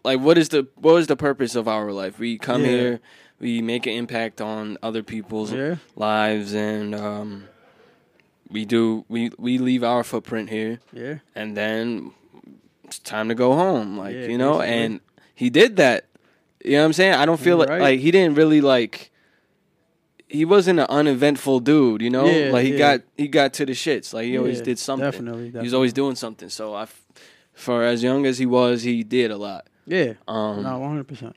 like 0.03 0.19
what 0.19 0.37
is 0.37 0.49
the 0.49 0.67
what 0.75 0.95
is 0.97 1.07
the 1.07 1.15
purpose 1.15 1.55
of 1.55 1.67
our 1.67 1.91
life? 1.91 2.19
We 2.19 2.37
come 2.37 2.61
Yeah. 2.63 2.67
here, 2.69 2.99
we 3.39 3.61
make 3.61 3.87
an 3.87 3.93
impact 3.93 4.41
on 4.41 4.77
other 4.83 5.03
people's 5.03 5.51
Yeah. 5.53 5.75
lives 5.95 6.53
and 6.53 6.93
um 6.93 7.45
we 8.49 8.65
do 8.65 9.05
we 9.09 9.31
we 9.37 9.57
leave 9.57 9.83
our 9.83 10.03
footprint 10.03 10.49
here 10.49 10.79
Yeah. 10.93 11.19
and 11.35 11.55
then 11.57 12.11
it's 12.83 12.99
time 12.99 13.27
to 13.29 13.35
go 13.35 13.53
home 13.53 13.97
like 13.97 14.15
Yeah, 14.15 14.27
you 14.27 14.37
know 14.37 14.59
basically. 14.59 14.77
and 14.83 14.99
he 15.35 15.49
did 15.49 15.75
that 15.77 16.05
you 16.63 16.71
know 16.73 16.79
what 16.79 16.85
i'm 16.85 16.93
saying 16.93 17.13
i 17.13 17.25
don't 17.25 17.39
feel 17.39 17.57
like, 17.57 17.69
Right. 17.69 17.81
like 17.81 17.99
he 17.99 18.11
didn't 18.11 18.35
really 18.35 18.61
like 18.61 19.11
he 20.29 20.43
wasn't 20.45 20.79
an 20.79 20.87
uneventful 20.89 21.59
dude 21.59 22.01
you 22.01 22.09
know 22.09 22.25
Yeah, 22.25 22.51
like 22.51 22.65
he 22.65 22.71
yeah. 22.73 22.77
got 22.97 23.01
he 23.17 23.27
got 23.27 23.53
to 23.53 23.65
the 23.65 23.73
shits 23.73 24.13
like 24.13 24.25
he 24.25 24.37
always 24.37 24.61
did 24.61 24.79
something 24.79 25.05
Definitely. 25.11 25.51
he 25.51 25.57
was 25.59 25.73
always 25.73 25.93
doing 25.93 26.15
something 26.15 26.49
so 26.49 26.73
I 26.73 26.87
for 27.53 27.83
as 27.83 28.03
young 28.03 28.25
as 28.25 28.37
he 28.37 28.45
was 28.45 28.83
he 28.83 29.03
did 29.03 29.31
a 29.31 29.37
lot 29.37 29.67
Yeah. 29.85 30.13
um 30.27 30.63
no, 30.63 30.79
one 30.79 30.89
hundred 30.89 31.07
percent. 31.07 31.35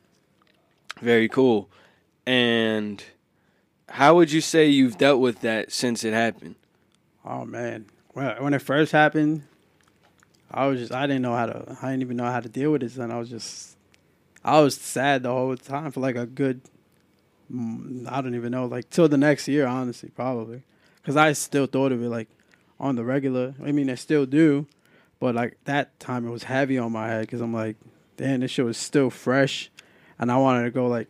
very 1.00 1.28
cool 1.28 1.68
and 2.26 3.02
how 3.88 4.14
would 4.14 4.30
you 4.30 4.40
say 4.40 4.66
you've 4.68 4.98
dealt 4.98 5.20
with 5.20 5.40
that 5.40 5.72
since 5.72 6.04
it 6.04 6.12
happened 6.12 6.54
Oh 7.24 7.44
man, 7.44 7.86
when 8.12 8.42
when 8.42 8.54
it 8.54 8.62
first 8.62 8.92
happened, 8.92 9.42
I 10.50 10.66
was 10.66 10.80
just 10.80 10.92
I 10.92 11.06
didn't 11.06 11.22
know 11.22 11.34
how 11.34 11.46
to 11.46 11.76
I 11.82 11.90
didn't 11.90 12.02
even 12.02 12.16
know 12.16 12.30
how 12.30 12.40
to 12.40 12.48
deal 12.48 12.72
with 12.72 12.82
it. 12.82 12.96
And 12.96 13.12
I 13.12 13.18
was 13.18 13.28
just 13.28 13.76
I 14.44 14.60
was 14.60 14.74
sad 14.74 15.22
the 15.22 15.30
whole 15.30 15.56
time 15.56 15.92
for 15.92 16.00
like 16.00 16.16
a 16.16 16.26
good 16.26 16.62
mm, 17.52 18.10
I 18.10 18.20
don't 18.20 18.34
even 18.34 18.52
know 18.52 18.66
like 18.66 18.90
till 18.90 19.08
the 19.08 19.18
next 19.18 19.48
year 19.48 19.66
honestly 19.66 20.10
probably 20.10 20.62
because 20.96 21.16
I 21.16 21.32
still 21.32 21.66
thought 21.66 21.92
of 21.92 22.02
it 22.02 22.08
like 22.08 22.28
on 22.78 22.96
the 22.96 23.04
regular. 23.04 23.54
I 23.62 23.72
mean 23.72 23.90
I 23.90 23.94
still 23.96 24.26
do, 24.26 24.66
but 25.18 25.34
like 25.34 25.58
that 25.64 25.98
time 26.00 26.26
it 26.26 26.30
was 26.30 26.44
heavy 26.44 26.78
on 26.78 26.92
my 26.92 27.08
head 27.08 27.22
because 27.22 27.40
I'm 27.40 27.52
like 27.52 27.76
damn 28.16 28.40
this 28.40 28.50
shit 28.50 28.64
was 28.64 28.78
still 28.78 29.10
fresh, 29.10 29.70
and 30.18 30.32
I 30.32 30.36
wanted 30.36 30.64
to 30.64 30.70
go 30.70 30.86
like 30.86 31.08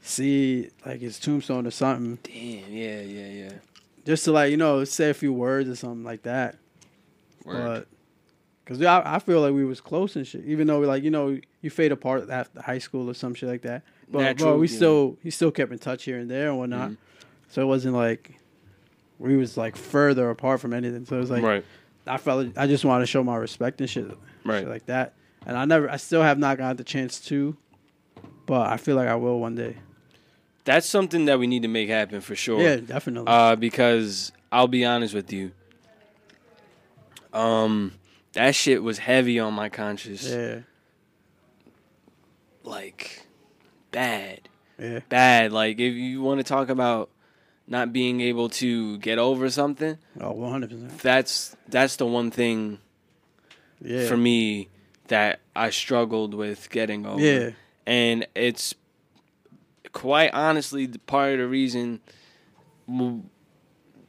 see 0.00 0.70
like 0.86 1.00
his 1.00 1.18
tombstone 1.18 1.66
or 1.66 1.70
something 1.70 2.18
damn 2.22 2.72
yeah 2.72 3.00
yeah 3.00 3.26
yeah 3.26 3.52
just 4.04 4.24
to 4.24 4.32
like 4.32 4.50
you 4.50 4.56
know 4.56 4.84
say 4.84 5.10
a 5.10 5.14
few 5.14 5.32
words 5.32 5.68
or 5.68 5.76
something 5.76 6.04
like 6.04 6.22
that. 6.22 6.56
Word. 7.44 7.54
But 7.56 7.88
because 8.64 8.82
I, 8.82 9.16
I 9.16 9.18
feel 9.18 9.40
like 9.40 9.52
we 9.52 9.64
was 9.64 9.80
close 9.80 10.16
and 10.16 10.26
shit, 10.26 10.44
even 10.46 10.66
though 10.66 10.80
we 10.80 10.86
like 10.86 11.02
you 11.02 11.10
know 11.10 11.38
you 11.60 11.70
fade 11.70 11.92
apart 11.92 12.28
after 12.30 12.60
high 12.62 12.78
school 12.78 13.08
or 13.10 13.14
some 13.14 13.34
shit 13.34 13.48
like 13.48 13.62
that. 13.62 13.82
But, 14.10 14.20
Natural, 14.20 14.52
but 14.52 14.58
we 14.58 14.68
yeah. 14.68 14.76
still 14.76 15.18
he 15.22 15.30
still 15.30 15.50
kept 15.50 15.72
in 15.72 15.78
touch 15.78 16.04
here 16.04 16.18
and 16.18 16.30
there 16.30 16.48
and 16.50 16.58
whatnot. 16.58 16.90
Mhm. 16.90 16.96
So 17.48 17.62
it 17.62 17.66
wasn't 17.66 17.94
like 17.94 18.38
we 19.18 19.36
was 19.36 19.56
like 19.56 19.76
further 19.76 20.30
apart 20.30 20.60
from 20.60 20.72
anything. 20.72 21.04
So 21.06 21.16
it 21.16 21.20
was 21.20 21.30
like 21.30 21.42
right 21.42 21.64
I 22.06 22.18
felt 22.18 22.48
I 22.56 22.66
just 22.66 22.84
wanted 22.84 23.02
to 23.02 23.06
show 23.06 23.22
my 23.24 23.36
respect 23.36 23.80
and 23.80 23.88
shit, 23.88 24.06
Right. 24.44 24.60
shit 24.60 24.68
like 24.68 24.86
that. 24.86 25.14
And 25.46 25.56
I 25.56 25.64
never, 25.66 25.90
I 25.90 25.96
still 25.96 26.22
have 26.22 26.38
not 26.38 26.58
gotten 26.58 26.76
the 26.76 26.84
chance 26.84 27.20
to 27.26 27.56
but 28.46 28.68
I 28.70 28.76
feel 28.76 28.96
like 28.96 29.08
I 29.08 29.14
will 29.14 29.40
one 29.40 29.54
day. 29.54 29.76
That's 30.64 30.86
something 30.88 31.26
that 31.26 31.38
we 31.38 31.46
need 31.46 31.62
to 31.62 31.68
make 31.68 31.88
happen 31.88 32.20
for 32.20 32.34
sure. 32.34 32.60
Yeah, 32.62 32.76
definitely. 32.76 33.26
Uh, 33.26 33.54
because 33.56 34.32
I'll 34.50 34.68
be 34.68 34.84
honest 34.84 35.14
with 35.14 35.32
you. 35.32 35.52
Um, 37.32 37.92
that 38.32 38.54
shit 38.54 38.82
was 38.82 38.98
heavy 38.98 39.38
on 39.38 39.52
my 39.54 39.68
conscience. 39.68 40.24
yeah, 40.28 40.60
Like, 42.62 43.26
bad, 43.90 44.48
yeah, 44.78 45.00
bad. 45.08 45.52
Like, 45.52 45.78
if 45.80 45.94
you 45.94 46.22
want 46.22 46.38
to 46.40 46.44
talk 46.44 46.68
about 46.68 47.10
not 47.66 47.92
being 47.92 48.20
able 48.20 48.48
to 48.50 48.98
get 48.98 49.18
over 49.18 49.50
something, 49.50 49.98
oh, 50.20 50.32
one 50.32 50.50
hundred 50.52 50.70
percent. 50.70 50.98
that's 51.00 51.56
that's 51.68 51.96
the 51.96 52.06
one 52.06 52.30
thing 52.30 52.78
Yeah, 53.80 54.06
for 54.08 54.16
me 54.16 54.68
that 55.08 55.40
I 55.56 55.70
struggled 55.70 56.34
with 56.34 56.70
getting 56.70 57.04
over. 57.04 57.20
Yeah, 57.20 57.50
and 57.86 58.26
it's 58.34 58.74
quite 59.94 60.34
honestly 60.34 60.84
the 60.84 60.98
part 60.98 61.32
of 61.32 61.38
the 61.38 61.46
reason 61.48 62.00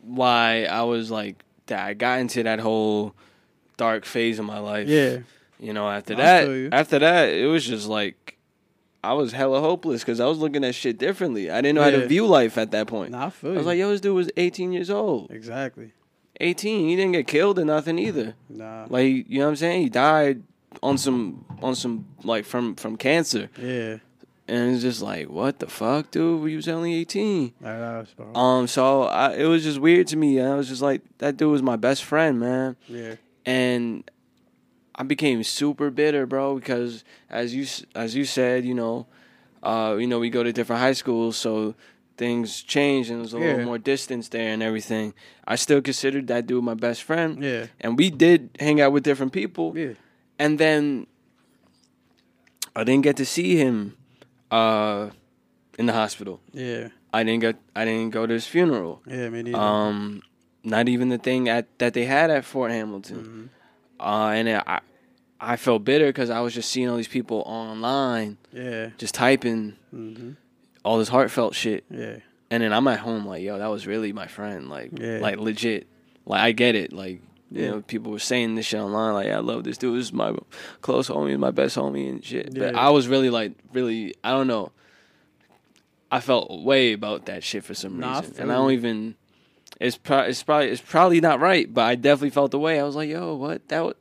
why 0.02 0.66
I 0.70 0.84
was 0.84 1.12
like 1.12 1.44
that. 1.68 1.86
I 1.86 1.94
got 1.94 2.20
into 2.20 2.44
that 2.44 2.60
whole 2.60 3.16
dark 3.78 4.06
phase 4.06 4.40
of 4.40 4.46
my 4.46 4.60
life. 4.60 4.88
yeah, 4.88 5.20
you 5.60 5.74
know. 5.74 5.90
After 5.90 6.14
I 6.14 6.18
that, 6.18 6.70
after 6.74 7.00
that, 7.00 7.30
it 7.30 7.48
was 7.48 7.66
just 7.66 7.88
like 7.88 8.38
I 9.04 9.14
was 9.14 9.32
hella 9.32 9.62
hopeless 9.62 10.02
because 10.02 10.20
I 10.20 10.26
was 10.26 10.38
looking 10.38 10.64
at 10.64 10.76
shit 10.76 10.98
differently. 10.98 11.50
I 11.50 11.62
didn't 11.62 11.76
know 11.76 11.84
how 11.84 11.92
to 11.92 12.08
view 12.08 12.26
life 12.28 12.58
at 12.58 12.72
that 12.72 12.88
point. 12.88 13.12
nah, 13.12 13.28
I 13.28 13.30
feel 13.30 13.52
I 13.52 13.54
you. 13.54 13.58
was 13.60 13.68
like, 13.68 13.78
yo, 13.80 13.90
this 13.90 14.02
dude 14.02 14.16
was 14.16 14.30
18 14.38 14.72
years 14.72 14.90
old. 14.90 15.32
exactly. 15.32 15.92
18. 16.42 16.90
He 16.90 16.96
didn't 16.98 17.14
get 17.14 17.28
killed 17.28 17.58
or 17.60 17.64
nothing 17.66 17.98
either. 17.98 18.36
Nah, 18.50 18.88
Like, 18.90 19.08
you 19.30 19.40
know 19.40 19.46
what 19.46 19.50
I'm 19.52 19.56
saying? 19.56 19.84
He 19.84 19.90
died 19.90 20.44
on 20.84 20.98
some 20.98 21.46
on 21.62 21.74
some 21.76 22.06
like 22.24 22.44
from 22.44 22.76
from 22.76 22.98
cancer. 22.98 23.50
yeah, 23.58 23.98
And 24.48 24.74
it's 24.76 24.84
just 24.84 25.02
like, 25.02 25.28
what 25.28 25.58
the 25.60 25.66
fuck, 25.68 26.12
dude? 26.12 26.48
He 26.48 26.56
was 26.56 26.68
only 26.68 26.94
18. 26.96 27.54
Nah, 27.62 28.04
that. 28.04 28.38
Um, 28.38 28.68
so 28.68 29.04
I, 29.04 29.34
it 29.34 29.46
was 29.46 29.64
just 29.64 29.80
weird 29.80 30.06
to 30.08 30.18
me. 30.18 30.40
I 30.40 30.54
was 30.56 30.68
just 30.70 30.84
like, 30.84 31.02
that 31.18 31.36
dude 31.38 31.52
was 31.52 31.64
my 31.64 31.76
best 31.78 32.04
friend, 32.04 32.40
man. 32.40 32.76
yeah, 32.88 33.16
And 33.46 34.10
I 34.94 35.02
became 35.04 35.42
super 35.44 35.90
bitter, 35.90 36.28
bro, 36.28 36.56
because 36.56 37.04
as 37.30 37.56
you 37.56 37.66
as 37.96 38.16
you 38.16 38.24
said, 38.24 38.66
you 38.66 38.76
know, 38.76 39.08
uh, 39.64 39.98
you 40.00 40.06
know, 40.06 40.20
we 40.20 40.30
go 40.30 40.44
to 40.44 40.54
different 40.54 40.80
high 40.82 40.94
schools, 40.94 41.38
so 41.38 41.74
things 42.16 42.62
changed 42.62 43.10
and 43.10 43.20
there's 43.22 43.34
a 43.34 43.38
Yeah. 43.40 43.46
little 43.48 43.66
more 43.66 43.78
distance 43.80 44.30
there 44.30 44.54
and 44.54 44.62
everything. 44.64 45.14
I 45.48 45.56
still 45.56 45.82
considered 45.82 46.28
that 46.28 46.46
dude 46.46 46.64
my 46.64 46.76
best 46.76 47.02
friend, 47.04 47.44
yeah, 47.44 47.66
and 47.82 47.98
we 47.98 48.12
did 48.12 48.52
hang 48.60 48.80
out 48.80 48.94
with 48.94 49.04
different 49.04 49.34
people. 49.34 49.74
yeah, 49.76 49.94
And 50.38 50.60
then 50.60 51.08
I 52.76 52.84
didn't 52.84 53.04
get 53.04 53.18
to 53.18 53.26
see 53.26 53.58
him 53.58 53.98
uh, 54.52 55.10
in 55.78 55.86
the 55.86 55.94
hospital. 55.94 56.40
yeah, 56.54 56.90
I 57.14 57.24
didn't 57.24 57.42
get 57.42 57.56
I 57.76 57.86
didn't 57.86 58.12
go 58.12 58.26
to 58.26 58.34
his 58.34 58.48
funeral. 58.48 59.02
yeah. 59.08 59.30
Me 59.30 59.44
neither. 59.44 59.58
Um, 59.58 60.22
not 60.64 60.88
even 60.90 61.10
the 61.10 61.18
thing 61.18 61.48
at 61.50 61.68
that 61.80 61.94
they 61.94 62.06
had 62.06 62.30
at 62.30 62.46
Fort 62.46 62.72
Hamilton. 62.72 63.52
Mhm. 64.00 64.06
Uh, 64.06 64.30
and 64.32 64.50
I 64.68 64.80
I 65.40 65.56
felt 65.58 65.84
bitter 65.84 66.08
because 66.08 66.30
I 66.30 66.40
was 66.42 66.54
just 66.54 66.70
seeing 66.72 66.90
all 66.90 66.98
these 66.98 67.08
people 67.08 67.44
online 67.46 68.38
Yeah, 68.52 68.90
just 68.98 69.14
typing 69.14 69.76
hmm 69.92 70.32
all 70.84 70.98
this 71.00 71.10
heartfelt 71.10 71.56
shit, 71.56 71.84
yeah, 71.90 72.18
and 72.52 72.62
then 72.62 72.72
I'm 72.72 72.88
at 72.88 73.00
home 73.00 73.26
like, 73.26 73.42
yo, 73.42 73.58
that 73.58 73.68
was 73.68 73.88
really 73.88 74.14
my 74.14 74.28
friend, 74.28 74.70
like, 74.70 74.92
Yeah. 75.00 75.18
like 75.20 75.38
legit. 75.40 75.88
Like 76.28 76.42
I 76.42 76.52
get 76.52 76.76
it, 76.76 76.94
like. 76.94 77.22
You 77.52 77.62
Yeah. 77.62 77.70
know, 77.72 77.78
mm. 77.78 77.88
people 77.88 78.12
were 78.12 78.20
saying 78.20 78.56
this 78.56 78.66
shit 78.66 78.80
online, 78.80 79.14
like, 79.14 79.28
I 79.30 79.38
love 79.40 79.64
this 79.64 79.78
dude. 79.78 79.98
This 80.00 80.08
is 80.08 80.14
my 80.14 80.36
close 80.82 81.10
homie, 81.10 81.38
my 81.38 81.52
best 81.52 81.78
homie, 81.78 82.10
and 82.10 82.24
shit. 82.24 82.54
But 82.54 82.74
Yeah. 82.74 82.80
I 82.80 82.90
was 82.90 83.08
really, 83.08 83.30
like, 83.30 83.54
really, 83.74 84.16
I 84.24 84.32
don't 84.32 84.48
know. 84.48 84.72
I 86.12 86.20
felt 86.20 86.64
way 86.64 86.94
about 86.94 87.26
that 87.26 87.44
shit 87.44 87.64
for 87.64 87.74
some 87.74 88.00
Nah, 88.00 88.08
I 88.08 88.20
reason, 88.20 88.34
feel 88.34 88.42
and 88.44 88.52
I 88.52 88.56
don't 88.56 88.72
even. 88.72 89.16
It's 89.82 89.98
pro- 89.98 90.20
it's 90.22 90.42
probably 90.44 90.70
it's 90.70 90.80
probably 90.82 91.20
not 91.20 91.42
right, 91.42 91.72
but 91.72 91.82
I 91.84 91.96
definitely 91.96 92.30
felt 92.30 92.52
the 92.52 92.60
way. 92.60 92.80
I 92.80 92.84
was 92.84 92.96
like, 92.96 93.10
yo, 93.10 93.36
what 93.36 93.68
that 93.68 93.84
was, 93.84 93.96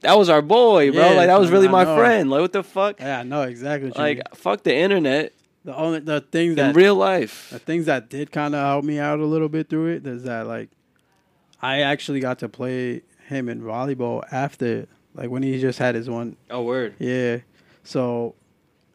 that 0.00 0.18
was 0.18 0.28
our 0.28 0.42
boy, 0.42 0.90
bro. 0.90 1.10
Yeah, 1.10 1.16
like 1.16 1.26
that 1.28 1.38
was 1.38 1.50
really 1.50 1.68
I 1.68 1.70
my 1.70 1.84
know. 1.84 1.96
friend. 1.96 2.30
Like 2.30 2.40
what 2.40 2.52
the 2.52 2.64
fuck? 2.64 2.98
yeah. 2.98 3.20
I 3.20 3.22
know 3.22 3.42
exactly. 3.42 3.90
Like 3.90 4.16
mean. 4.16 4.24
fuck 4.34 4.64
the 4.64 4.74
internet 4.74 5.32
the 5.64 5.74
only 5.76 6.00
the 6.00 6.20
things 6.20 6.50
in 6.50 6.56
that 6.56 6.74
real 6.74 6.94
life. 6.96 7.50
the 7.50 7.58
things 7.58 7.86
that 7.86 8.10
did 8.10 8.32
kind 8.32 8.54
of 8.54 8.60
help 8.66 8.84
me 8.84 8.98
out 8.98 9.20
a 9.20 9.24
little 9.26 9.48
bit 9.48 9.68
through 9.68 9.94
it 9.94 10.06
is 10.06 10.24
that 10.24 10.46
like 10.46 10.70
I 11.64 11.80
actually 11.80 12.20
got 12.20 12.38
to 12.40 12.48
play 12.48 13.02
him 13.28 13.48
in 13.48 13.62
volleyball 13.62 14.22
after 14.30 14.86
like 15.14 15.30
when 15.30 15.42
he 15.42 15.58
just 15.60 15.78
had 15.78 15.94
his 15.94 16.08
one 16.10 16.36
Oh 16.50 16.62
word. 16.62 16.94
yeah 16.98 17.38
so 17.82 18.34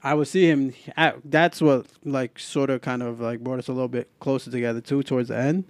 I 0.04 0.14
would 0.14 0.28
see 0.28 0.46
him 0.50 0.74
at, 0.96 1.18
that's 1.26 1.62
what 1.62 1.86
like 2.06 2.40
sort 2.40 2.70
of 2.70 2.82
kind 2.82 3.02
of 3.04 3.20
like 3.20 3.40
brought 3.40 3.60
us 3.60 3.68
a 3.68 3.74
little 3.74 3.88
bit 3.88 4.08
closer 4.20 4.50
together 4.52 4.82
too 4.82 5.02
towards 5.04 5.30
the 5.30 5.38
end 5.38 5.66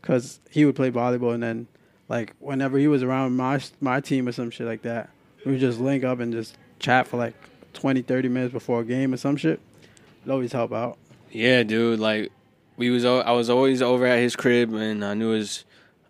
because 0.00 0.40
he 0.50 0.64
would 0.64 0.76
play 0.76 0.90
volleyball 0.90 1.32
and 1.34 1.42
then 1.42 1.66
like 2.08 2.34
whenever 2.38 2.76
he 2.78 2.86
was 2.88 3.02
around 3.02 3.36
my 3.36 3.60
my 3.80 4.00
team 4.00 4.28
or 4.28 4.32
some 4.32 4.50
shit 4.50 4.66
like 4.66 4.82
that 4.82 5.08
we 5.46 5.52
would 5.52 5.60
just 5.60 5.80
link 5.80 6.04
up 6.04 6.20
and 6.20 6.32
just 6.32 6.56
chat 6.78 7.06
for 7.06 7.16
like 7.16 7.34
20 7.72 8.02
30 8.02 8.28
minutes 8.28 8.52
before 8.52 8.80
a 8.80 8.84
game 8.84 9.14
or 9.14 9.16
some 9.16 9.36
shit 9.36 9.58
it 10.26 10.30
always 10.30 10.52
help 10.52 10.72
out 10.72 10.98
Yeah, 11.30 11.62
dude. 11.62 11.98
Like 11.98 12.30
we 12.76 12.90
was 12.90 13.04
I 13.04 13.32
was 13.32 13.48
always 13.48 13.80
over 13.82 14.04
at 14.06 14.18
his 14.18 14.36
crib, 14.36 14.72
and 14.74 15.04
I 15.04 15.14
knew 15.14 15.30
his 15.30 15.64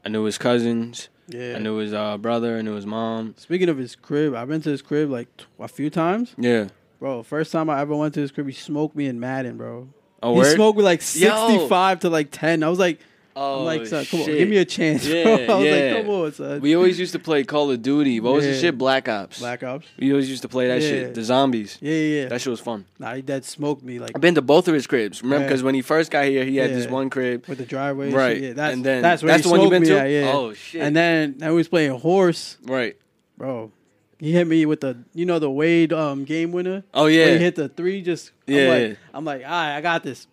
I 0.05 0.09
knew 0.09 0.25
his 0.25 0.39
cousins. 0.39 1.09
yeah 1.29 1.55
I 1.57 1.59
knew 1.59 1.77
his 1.77 1.93
uh, 1.93 2.19
brother. 2.19 2.59
I 2.59 2.63
knew 2.63 2.75
his 2.75 2.87
mom. 2.87 3.35
Speaking 3.39 3.69
of 3.69 3.79
his 3.79 3.95
crib, 3.97 4.35
I've 4.35 4.49
been 4.49 4.61
to 4.63 4.71
his 4.71 4.83
crib 4.83 5.11
like 5.11 5.35
t- 5.37 5.45
a 5.61 5.69
few 5.69 5.91
times. 5.91 6.35
Yeah. 6.37 6.69
Bro, 6.99 7.23
first 7.25 7.53
time 7.53 7.69
I 7.71 7.81
ever 7.81 7.95
went 7.97 8.15
to 8.15 8.21
his 8.21 8.31
crib, 8.31 8.47
he 8.47 8.53
smoked 8.53 8.95
me 8.97 9.07
in 9.07 9.19
Madden, 9.21 9.57
bro. 9.57 9.89
Oh 10.23 10.35
he 10.35 10.39
word. 10.41 10.55
smoked 10.55 10.79
me 10.79 10.85
like 10.85 11.01
Yo. 11.15 11.49
65 11.49 12.01
to 12.01 12.11
like 12.11 12.29
10. 12.31 12.63
I 12.63 12.69
was 12.69 12.79
like, 12.79 13.01
oh 13.37 13.61
I'm 13.61 13.65
like, 13.65 13.87
son, 13.87 14.05
come 14.07 14.21
on, 14.21 14.27
give 14.27 14.49
me 14.49 14.59
a 14.59 14.65
chance. 14.65 15.07
Yeah, 15.13 15.23
I 15.49 15.55
was 15.55 15.65
yeah. 15.65 15.73
like, 15.95 16.05
come 16.07 16.15
on, 16.15 16.33
son. 16.33 16.61
We 16.61 16.75
always 16.77 16.99
used 16.99 17.13
to 17.13 17.19
play 17.19 17.45
Call 17.45 17.71
of 17.71 17.83
Duty. 17.83 18.21
What 18.21 18.35
was 18.35 18.45
the 18.45 18.55
shit? 18.59 18.77
Black 18.79 19.09
Ops. 19.09 19.39
Black 19.41 19.63
Ops. 19.63 19.87
We 19.99 20.11
always 20.13 20.29
used 20.29 20.43
to 20.43 20.49
play 20.49 20.69
that 20.69 20.81
Yeah. 20.83 20.89
shit. 20.89 21.15
The 21.15 21.23
zombies. 21.25 21.79
Yeah, 21.81 21.93
yeah, 21.95 22.23
yeah. 22.23 22.29
That 22.29 22.41
shit 22.41 22.51
was 22.51 22.61
fun. 22.61 22.85
Nah, 22.99 23.15
he 23.15 23.23
dead 23.23 23.45
smoked 23.45 23.83
me 23.83 23.99
like 23.99 24.13
I've 24.15 24.21
been 24.21 24.35
to 24.37 24.43
both 24.43 24.69
of 24.69 24.75
his 24.75 24.87
cribs. 24.87 25.23
Remember, 25.23 25.47
because 25.47 25.63
when 25.63 25.75
he 25.75 25.83
first 25.83 26.11
got 26.11 26.25
here, 26.27 26.45
he 26.45 26.57
had 26.57 26.71
this 26.71 26.87
one 26.89 27.11
crib. 27.11 27.47
with 27.49 27.59
the 27.59 27.67
driveway. 27.67 28.07
and 28.07 28.15
Right. 28.15 28.37
shit. 28.37 28.43
Yeah, 28.45 28.53
that's, 28.55 28.75
and 28.75 28.85
then 28.85 29.03
that's 29.03 29.23
where 29.23 29.33
that's 29.33 29.45
he 29.45 29.49
the 29.51 29.57
one 29.57 29.61
you 29.65 29.71
been 29.71 29.83
me 29.83 29.89
to. 29.89 29.99
at, 30.01 30.07
yeah. 30.11 30.33
Oh 30.33 30.53
shit. 30.55 30.83
And 30.83 30.95
then 30.97 31.39
I 31.43 31.51
was 31.51 31.69
playing 31.69 31.99
horse, 31.99 32.59
right. 32.65 32.97
bro. 33.37 33.73
He 34.19 34.31
hit 34.31 34.47
me 34.47 34.65
with 34.67 34.83
the, 34.83 34.99
you 35.15 35.27
know, 35.27 35.41
the 35.41 35.51
Wade 35.51 35.93
um, 35.93 36.23
game 36.25 36.53
winner. 36.53 36.85
Oh 36.95 37.07
yeah. 37.07 37.27
he 37.33 37.39
hit 37.39 37.57
the 37.57 37.69
three. 37.69 38.03
Just 38.03 38.31
I'm 38.47 38.55
Yeah, 38.55 38.69
like, 38.69 38.89
yeah. 38.91 38.95
I'm 39.13 39.25
like, 39.25 39.43
all 39.45 39.51
right, 39.51 39.77
I 39.77 39.81
got 39.81 40.05
this. 40.05 40.29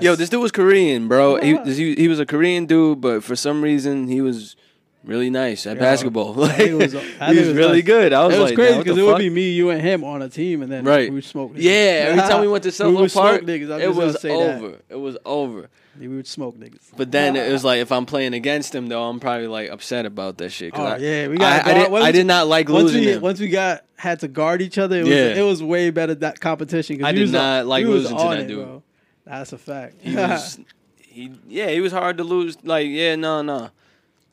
Yo, 0.00 0.14
this 0.14 0.28
dude 0.30 0.40
was 0.40 0.52
Korean, 0.52 1.08
bro. 1.08 1.36
Oh, 1.38 1.40
he, 1.40 1.56
he 1.74 1.94
he 1.94 2.08
was 2.08 2.18
a 2.20 2.26
Korean 2.26 2.66
dude, 2.66 3.00
but 3.00 3.22
for 3.22 3.36
some 3.36 3.62
reason 3.62 4.08
he 4.08 4.20
was 4.22 4.56
really 5.04 5.28
nice 5.28 5.66
at 5.66 5.78
basketball. 5.78 6.32
Like, 6.34 6.56
nigga 6.56 6.78
was- 6.78 6.92
that 6.92 7.02
he 7.02 7.08
nigga 7.18 7.38
was 7.38 7.48
was 7.48 7.56
really 7.56 7.82
good. 7.82 8.12
I 8.14 8.24
was 8.26 8.34
it 8.34 8.38
was 8.40 8.50
like, 8.50 8.54
crazy 8.54 8.78
because 8.78 8.96
it 8.96 9.02
would 9.02 9.18
be 9.18 9.28
me, 9.28 9.50
you, 9.50 9.68
and 9.70 9.82
him 9.82 10.02
on 10.02 10.22
a 10.22 10.28
team, 10.30 10.62
and 10.62 10.72
then 10.72 10.84
Right. 10.84 11.10
we 11.10 11.16
would 11.16 11.24
smoke. 11.24 11.52
niggas. 11.52 11.62
Yeah, 11.62 12.06
every 12.08 12.22
time 12.22 12.40
we 12.40 12.48
went 12.48 12.64
to 12.64 12.72
Central 12.80 13.02
would 13.02 13.12
Park, 13.12 13.42
niggas. 13.42 13.70
I'm 13.70 13.80
it 13.80 13.84
just 13.84 13.94
gonna 13.94 14.06
was 14.06 14.20
say 14.22 14.28
that. 14.28 14.62
over. 14.62 14.78
It 14.88 14.96
was 14.96 15.18
over. 15.26 15.68
We 16.00 16.08
would 16.08 16.26
smoke 16.26 16.56
niggas. 16.58 16.80
But 16.96 17.12
then 17.12 17.36
it 17.36 17.52
was 17.52 17.62
like 17.62 17.78
if 17.80 17.92
I'm 17.92 18.06
playing 18.06 18.32
against 18.34 18.74
him, 18.74 18.88
though, 18.88 19.04
I'm 19.04 19.20
probably 19.20 19.46
like 19.46 19.70
upset 19.70 20.06
about 20.06 20.38
that 20.38 20.48
shit. 20.50 20.72
'cause 20.72 20.80
Oh 20.80 20.94
I, 20.94 20.96
yeah, 20.96 21.28
we 21.28 21.34
I, 21.34 21.38
got. 21.38 21.66
I, 21.66 21.74
did, 21.74 21.92
I 21.92 22.10
did 22.12 22.26
not 22.26 22.46
like 22.48 22.68
once 22.70 22.84
losing 22.84 23.00
we 23.04 23.12
him. 23.12 23.20
once 23.20 23.38
we 23.38 23.48
got 23.48 23.84
had 23.96 24.18
to 24.20 24.28
guard 24.28 24.60
each 24.62 24.76
other. 24.78 24.96
It 25.00 25.02
was 25.02 25.10
Yeah. 25.10 25.34
it 25.36 25.42
was 25.42 25.62
way 25.62 25.90
better 25.90 26.14
that 26.16 26.40
competition. 26.40 26.96
'cause 26.98 27.04
I 27.04 27.10
we 27.12 27.16
did 27.16 27.22
was 27.24 27.32
not 27.32 27.66
like 27.66 27.84
we 27.84 27.90
was 27.92 28.04
losing 28.04 28.16
to 28.16 28.22
on 28.24 28.30
that 28.30 28.40
it, 28.44 28.48
dude. 28.48 28.64
bro. 28.64 28.82
That's 29.24 29.52
a 29.52 29.58
fact. 29.58 29.96
he 30.00 30.14
was, 30.14 30.58
he 31.00 31.32
yeah, 31.48 31.68
he 31.70 31.80
was 31.80 31.92
hard 31.92 32.18
to 32.18 32.24
lose. 32.24 32.56
Like 32.62 32.88
yeah, 32.88 33.16
no, 33.16 33.42
no. 33.42 33.70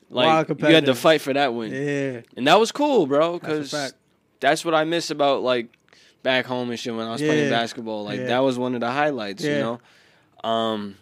Like 0.09 0.49
you 0.49 0.65
had 0.65 0.85
to 0.85 0.95
fight 0.95 1.21
for 1.21 1.31
that 1.33 1.53
win, 1.53 1.71
yeah, 1.71 2.21
and 2.35 2.45
that 2.47 2.59
was 2.59 2.71
cool, 2.73 3.05
bro. 3.07 3.39
Because 3.39 3.71
fact. 3.71 3.93
that's 4.41 4.65
what 4.65 4.73
I 4.73 4.83
miss 4.83 5.09
about 5.09 5.41
like 5.41 5.67
back 6.21 6.45
home 6.45 6.69
and 6.69 6.79
shit 6.79 6.93
when 6.93 7.07
I 7.07 7.11
was 7.13 7.21
playing 7.21 7.49
basketball. 7.49 8.03
Like 8.03 8.19
Yeah. 8.19 8.25
that 8.27 8.39
was 8.39 8.57
one 8.59 8.73
of 8.75 8.81
the 8.81 8.91
highlights, 8.91 9.43
you 9.43 9.55
know. 9.55 9.79
Um, 10.43 10.97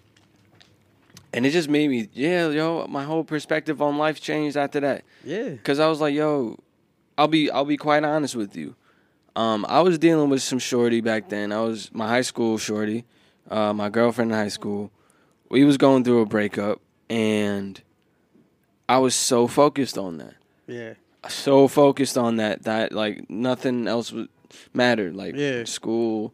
and 1.33 1.45
it 1.45 1.51
just 1.51 1.69
made 1.69 1.89
me, 1.89 2.09
yeah, 2.13 2.49
yo, 2.49 2.85
my 2.87 3.03
whole 3.03 3.23
perspective 3.23 3.81
on 3.81 3.97
life 3.97 4.19
changed 4.21 4.57
after 4.57 4.79
that. 4.81 5.03
Yeah, 5.23 5.55
Cause 5.63 5.79
I 5.79 5.87
was 5.87 6.01
like, 6.01 6.13
yo, 6.13 6.57
I'll 7.17 7.27
be, 7.27 7.51
I'll 7.51 7.65
be 7.65 7.77
quite 7.77 8.03
honest 8.03 8.35
with 8.35 8.55
you. 8.55 8.75
Um, 9.35 9.65
I 9.69 9.81
was 9.81 9.97
dealing 9.97 10.29
with 10.29 10.41
some 10.41 10.59
shorty 10.59 11.01
back 11.01 11.29
then. 11.29 11.51
I 11.51 11.61
was 11.61 11.93
my 11.93 12.07
high 12.07 12.21
school 12.21 12.57
shorty, 12.57 13.05
uh, 13.49 13.73
my 13.73 13.89
girlfriend 13.89 14.31
in 14.31 14.37
high 14.37 14.47
school. 14.49 14.91
We 15.49 15.63
was 15.63 15.77
going 15.77 16.03
through 16.03 16.21
a 16.21 16.25
breakup, 16.25 16.79
and 17.09 17.81
I 18.87 18.99
was 18.99 19.15
so 19.15 19.47
focused 19.47 19.97
on 19.97 20.17
that 20.19 20.35
yeah, 20.67 20.93
so 21.27 21.67
focused 21.67 22.17
on 22.17 22.37
that 22.37 22.63
that 22.63 22.91
like 22.91 23.29
nothing 23.29 23.87
else 23.87 24.11
would 24.11 24.29
mattered. 24.73 25.15
Like 25.15 25.35
Yeah. 25.35 25.63
school, 25.65 26.33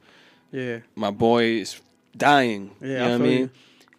yeah, 0.51 0.80
my 0.95 1.12
boy 1.12 1.43
is 1.62 1.82
dying. 2.15 2.71
Yeah, 2.82 2.88
you 2.88 2.95
I 2.97 3.01
what 3.04 3.13
I 3.13 3.17
mean? 3.17 3.39
you. 3.39 3.49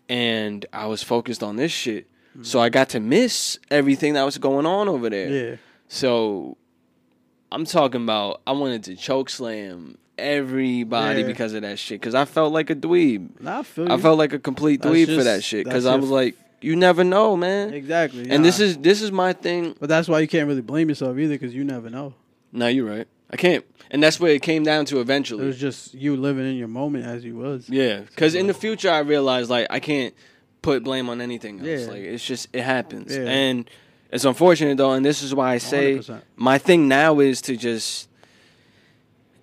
And 0.09 0.67
I 0.73 0.87
was 0.87 1.03
focused 1.03 1.43
on 1.43 1.57
this 1.57 1.73
shit. 1.73 2.07
So 2.43 2.61
I 2.61 2.69
got 2.69 2.91
to 2.91 3.01
miss 3.01 3.59
everything 3.71 4.13
that 4.13 4.23
was 4.25 4.37
going 4.37 4.67
on 4.67 4.89
over 4.89 5.09
there. 5.09 5.29
yeah. 5.31 5.57
So 5.89 6.59
I'm 7.51 7.65
talking 7.65 8.03
about 8.03 8.43
I 8.47 8.53
wanted 8.53 8.85
to 8.85 8.95
choke 8.97 9.31
slam 9.31 9.97
everybody 10.19 11.21
Yeah. 11.21 11.27
because 11.27 11.53
of 11.55 11.63
that 11.63 11.79
shit. 11.79 12.01
Because 12.01 12.15
I 12.15 12.25
felt 12.25 12.53
like 12.53 12.71
a 12.71 12.75
dweeb. 12.75 13.41
Nah, 13.41 13.61
I 13.61 13.63
feel. 13.63 13.91
I 13.91 13.97
felt 13.99 14.19
like 14.19 14.33
a 14.33 14.39
complete 14.39 14.83
That's 14.83 14.95
dweeb 14.95 15.17
for 15.17 15.25
that 15.25 15.43
shit. 15.45 15.65
Because 15.65 15.87
I 15.87 15.97
was 15.97 16.11
like, 16.11 16.37
you 16.61 16.75
never 16.77 17.05
know, 17.05 17.37
man. 17.37 17.73
exactly. 17.75 18.31
And 18.31 18.45
this 18.45 18.61
is 18.61 18.79
this 18.79 19.03
is 19.03 19.13
my 19.13 19.33
thing. 19.33 19.75
But 19.79 19.89
that's 19.89 20.09
why 20.09 20.21
you 20.21 20.29
can't 20.29 20.49
really 20.49 20.63
blame 20.63 20.89
yourself 20.89 21.19
either, 21.19 21.35
because 21.35 21.55
you 21.55 21.65
never 21.65 21.91
know. 21.91 22.15
No, 22.53 22.69
you're 22.69 22.87
right. 22.89 23.07
I 23.31 23.37
can't. 23.37 23.65
And 23.91 24.03
that's 24.03 24.19
what 24.19 24.31
it 24.31 24.43
came 24.43 24.63
down 24.65 24.85
to 24.87 25.01
eventually. 25.01 25.45
It 25.45 25.49
was 25.49 25.59
just 25.59 25.95
you 25.95 26.17
living 26.17 26.47
in 26.49 26.57
your 26.57 26.69
moment 26.69 27.05
as 27.07 27.25
you 27.25 27.37
was. 27.37 27.69
Yeah, 27.69 28.01
because 28.01 28.35
in 28.35 28.47
the 28.47 28.55
future 28.55 28.91
I 28.91 29.01
realized 29.01 29.51
like 29.51 29.67
I 29.71 29.81
can't 29.81 30.15
put 30.63 30.83
blame 30.83 31.09
on 31.09 31.21
anything 31.21 31.61
else. 31.61 31.83
Yeah. 31.83 31.87
Like 31.89 32.03
it's 32.03 32.25
just 32.25 32.49
it 32.53 32.63
happens, 32.63 33.15
Yeah. 33.15 33.25
and 33.25 33.69
it's 34.11 34.25
unfortunate 34.25 34.77
though. 34.79 34.93
And 34.93 35.05
this 35.05 35.23
is 35.23 35.35
why 35.35 35.53
I 35.53 35.59
say 35.59 35.99
100%. 35.99 36.23
my 36.37 36.59
thing 36.59 36.89
now 36.89 37.21
is 37.21 37.41
to 37.43 37.57
just 37.57 38.09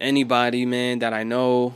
anybody, 0.03 0.65
man, 0.65 0.99
that 0.99 1.13
I 1.13 1.23
know. 1.23 1.75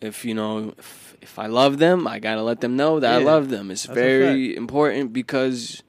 If 0.00 0.24
you 0.24 0.34
know, 0.34 0.74
if, 0.78 1.16
if 1.22 1.38
I 1.38 1.46
love 1.46 1.78
them, 1.78 2.06
I 2.06 2.18
gotta 2.18 2.42
let 2.42 2.60
them 2.60 2.76
know 2.76 3.00
that 3.00 3.12
I 3.12 3.16
love 3.18 3.48
them. 3.48 3.70
It's 3.70 3.84
That's 3.84 3.94
very 3.94 4.56
important 4.56 5.12
because 5.12 5.82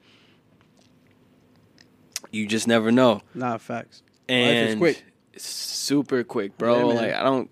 you 2.30 2.46
just 2.46 2.66
never 2.68 2.90
know 2.92 3.22
Nah, 3.34 3.58
facts. 3.58 4.02
and 4.28 4.70
is 4.70 4.74
quick. 4.76 5.02
it's 5.32 5.44
super 5.46 6.24
quick, 6.24 6.56
bro. 6.58 6.88
Yeah, 6.90 6.94
like 6.94 7.14
I 7.14 7.22
don't, 7.22 7.50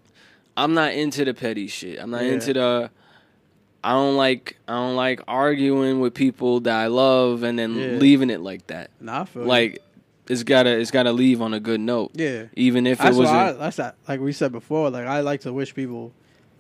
I'm 0.56 0.74
not 0.74 0.92
into 0.94 1.24
the 1.24 1.34
petty 1.34 1.66
shit. 1.66 1.98
I'm 2.00 2.10
not 2.10 2.24
Yeah. 2.24 2.32
into 2.34 2.52
the. 2.52 2.90
I 3.84 3.92
don't 3.92 4.16
like 4.16 4.58
I 4.66 4.72
don't 4.72 4.96
like 4.96 5.20
arguing 5.28 6.00
with 6.00 6.14
people 6.14 6.60
that 6.60 6.74
I 6.74 6.86
love 6.88 7.42
and 7.44 7.58
then 7.58 7.76
Yeah. 7.78 7.98
leaving 7.98 8.30
it 8.30 8.40
like 8.40 8.66
that. 8.68 8.90
Nah, 9.00 9.22
I 9.22 9.24
feel 9.26 9.42
you. 9.42 9.48
Like 9.48 9.82
it's 10.28 10.42
gotta 10.42 10.70
it's 10.78 10.90
gotta 10.90 11.12
leave 11.12 11.40
on 11.42 11.54
a 11.54 11.60
good 11.60 11.80
note. 11.80 12.10
yeah. 12.14 12.44
Even 12.54 12.86
if 12.86 12.98
That's 12.98 13.16
it 13.16 13.20
was 13.20 13.28
I, 13.30 13.52
that's 13.52 13.76
that. 13.76 13.96
Like 14.08 14.20
we 14.20 14.32
said 14.32 14.52
before, 14.52 14.90
like 14.90 15.06
I 15.06 15.20
like 15.20 15.40
to 15.42 15.52
wish 15.52 15.74
people 15.74 16.12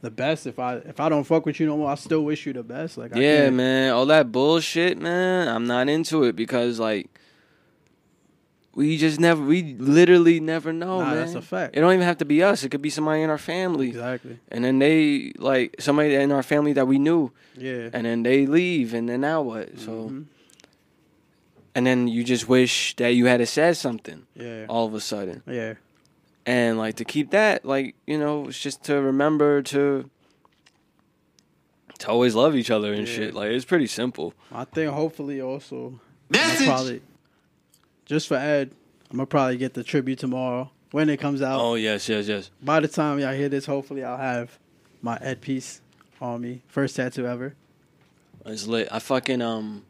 the 0.02 0.10
best. 0.10 0.46
If 0.46 0.58
I 0.58 0.76
if 0.76 1.00
I 1.00 1.08
don't 1.08 1.24
fuck 1.24 1.46
with 1.46 1.58
you 1.60 1.66
no 1.66 1.76
more, 1.76 1.90
I 1.90 1.94
still 1.96 2.24
wish 2.24 2.46
you 2.46 2.52
the 2.52 2.62
best. 2.62 2.96
Like 2.98 3.16
I 3.16 3.20
yeah, 3.20 3.50
man, 3.50 3.92
all 3.92 4.06
that 4.06 4.30
bullshit, 4.32 4.98
man. 4.98 5.48
I'm 5.48 5.66
not 5.66 5.88
into 5.88 6.24
it 6.24 6.36
because 6.36 6.78
like 6.78 7.08
we 8.74 8.98
just 8.98 9.18
never 9.18 9.42
we 9.42 9.74
literally 9.78 10.38
never 10.38 10.70
know, 10.72 10.98
Nah, 11.00 11.06
man. 11.06 11.16
that's 11.16 11.34
a 11.34 11.40
fact. 11.42 11.74
It 11.76 11.80
don't 11.80 11.94
even 11.94 12.04
have 12.06 12.18
to 12.18 12.26
be 12.26 12.42
us. 12.42 12.62
It 12.62 12.68
could 12.68 12.82
be 12.82 12.90
somebody 12.90 13.22
in 13.22 13.30
our 13.30 13.38
family. 13.38 13.88
Exactly. 13.88 14.38
and 14.50 14.64
then 14.64 14.78
they 14.78 15.32
like 15.38 15.76
somebody 15.78 16.14
in 16.14 16.30
our 16.30 16.42
family 16.42 16.74
that 16.74 16.86
we 16.86 16.98
knew, 16.98 17.32
Yeah. 17.56 17.88
and 17.94 18.04
then 18.04 18.22
they 18.22 18.46
leave, 18.46 18.92
and 18.92 19.08
then 19.08 19.22
now 19.22 19.40
what? 19.42 19.78
So, 19.78 20.10
Mhm. 20.10 20.24
And 21.76 21.86
then 21.86 22.08
you 22.08 22.24
just 22.24 22.48
wish 22.48 22.96
that 22.96 23.10
you 23.10 23.26
had 23.26 23.46
said 23.46 23.76
something 23.76 24.26
yeah. 24.34 24.64
all 24.68 24.86
of 24.86 24.94
a 24.94 25.00
sudden, 25.00 25.42
Yeah. 25.46 25.74
and 26.46 26.78
like 26.78 26.96
to 26.96 27.04
keep 27.04 27.30
that, 27.30 27.64
like 27.66 27.94
you 28.06 28.18
know, 28.18 28.48
it's 28.48 28.58
just 28.58 28.82
to 28.84 28.94
remember 29.00 29.62
to 29.62 30.10
to 31.98 32.08
always 32.08 32.34
love 32.34 32.56
each 32.56 32.70
other 32.70 32.92
and 32.92 33.06
Yeah. 33.06 33.14
shit. 33.14 33.34
Like 33.34 33.50
it's 33.50 33.64
pretty 33.64 33.86
simple. 33.86 34.34
I 34.50 34.64
think 34.64 34.90
hopefully 34.92 35.40
also 35.40 36.00
I'm 36.34 36.64
probably 36.66 37.02
just 38.06 38.26
for 38.28 38.36
Ed, 38.36 38.70
I'm 39.10 39.18
gonna 39.18 39.26
probably 39.26 39.56
get 39.58 39.74
the 39.74 39.84
tribute 39.84 40.18
tomorrow 40.18 40.70
when 40.92 41.08
it 41.10 41.18
comes 41.18 41.42
out. 41.42 41.60
Oh 41.60 41.74
yes, 41.74 42.08
yes, 42.08 42.26
yes. 42.26 42.50
By 42.62 42.80
the 42.80 42.88
time 42.88 43.18
y'all 43.18 43.34
hear 43.34 43.48
this, 43.48 43.66
hopefully 43.66 44.02
I'll 44.02 44.16
have 44.16 44.58
my 45.02 45.18
Ed 45.20 45.40
piece 45.40 45.80
on 46.20 46.40
me. 46.40 46.62
First 46.68 46.96
tattoo 46.96 47.26
ever. 47.26 47.54
It's 48.46 48.66
lit. 48.66 48.88
I 48.92 48.98
fucking 49.00 49.42
um, 49.42 49.84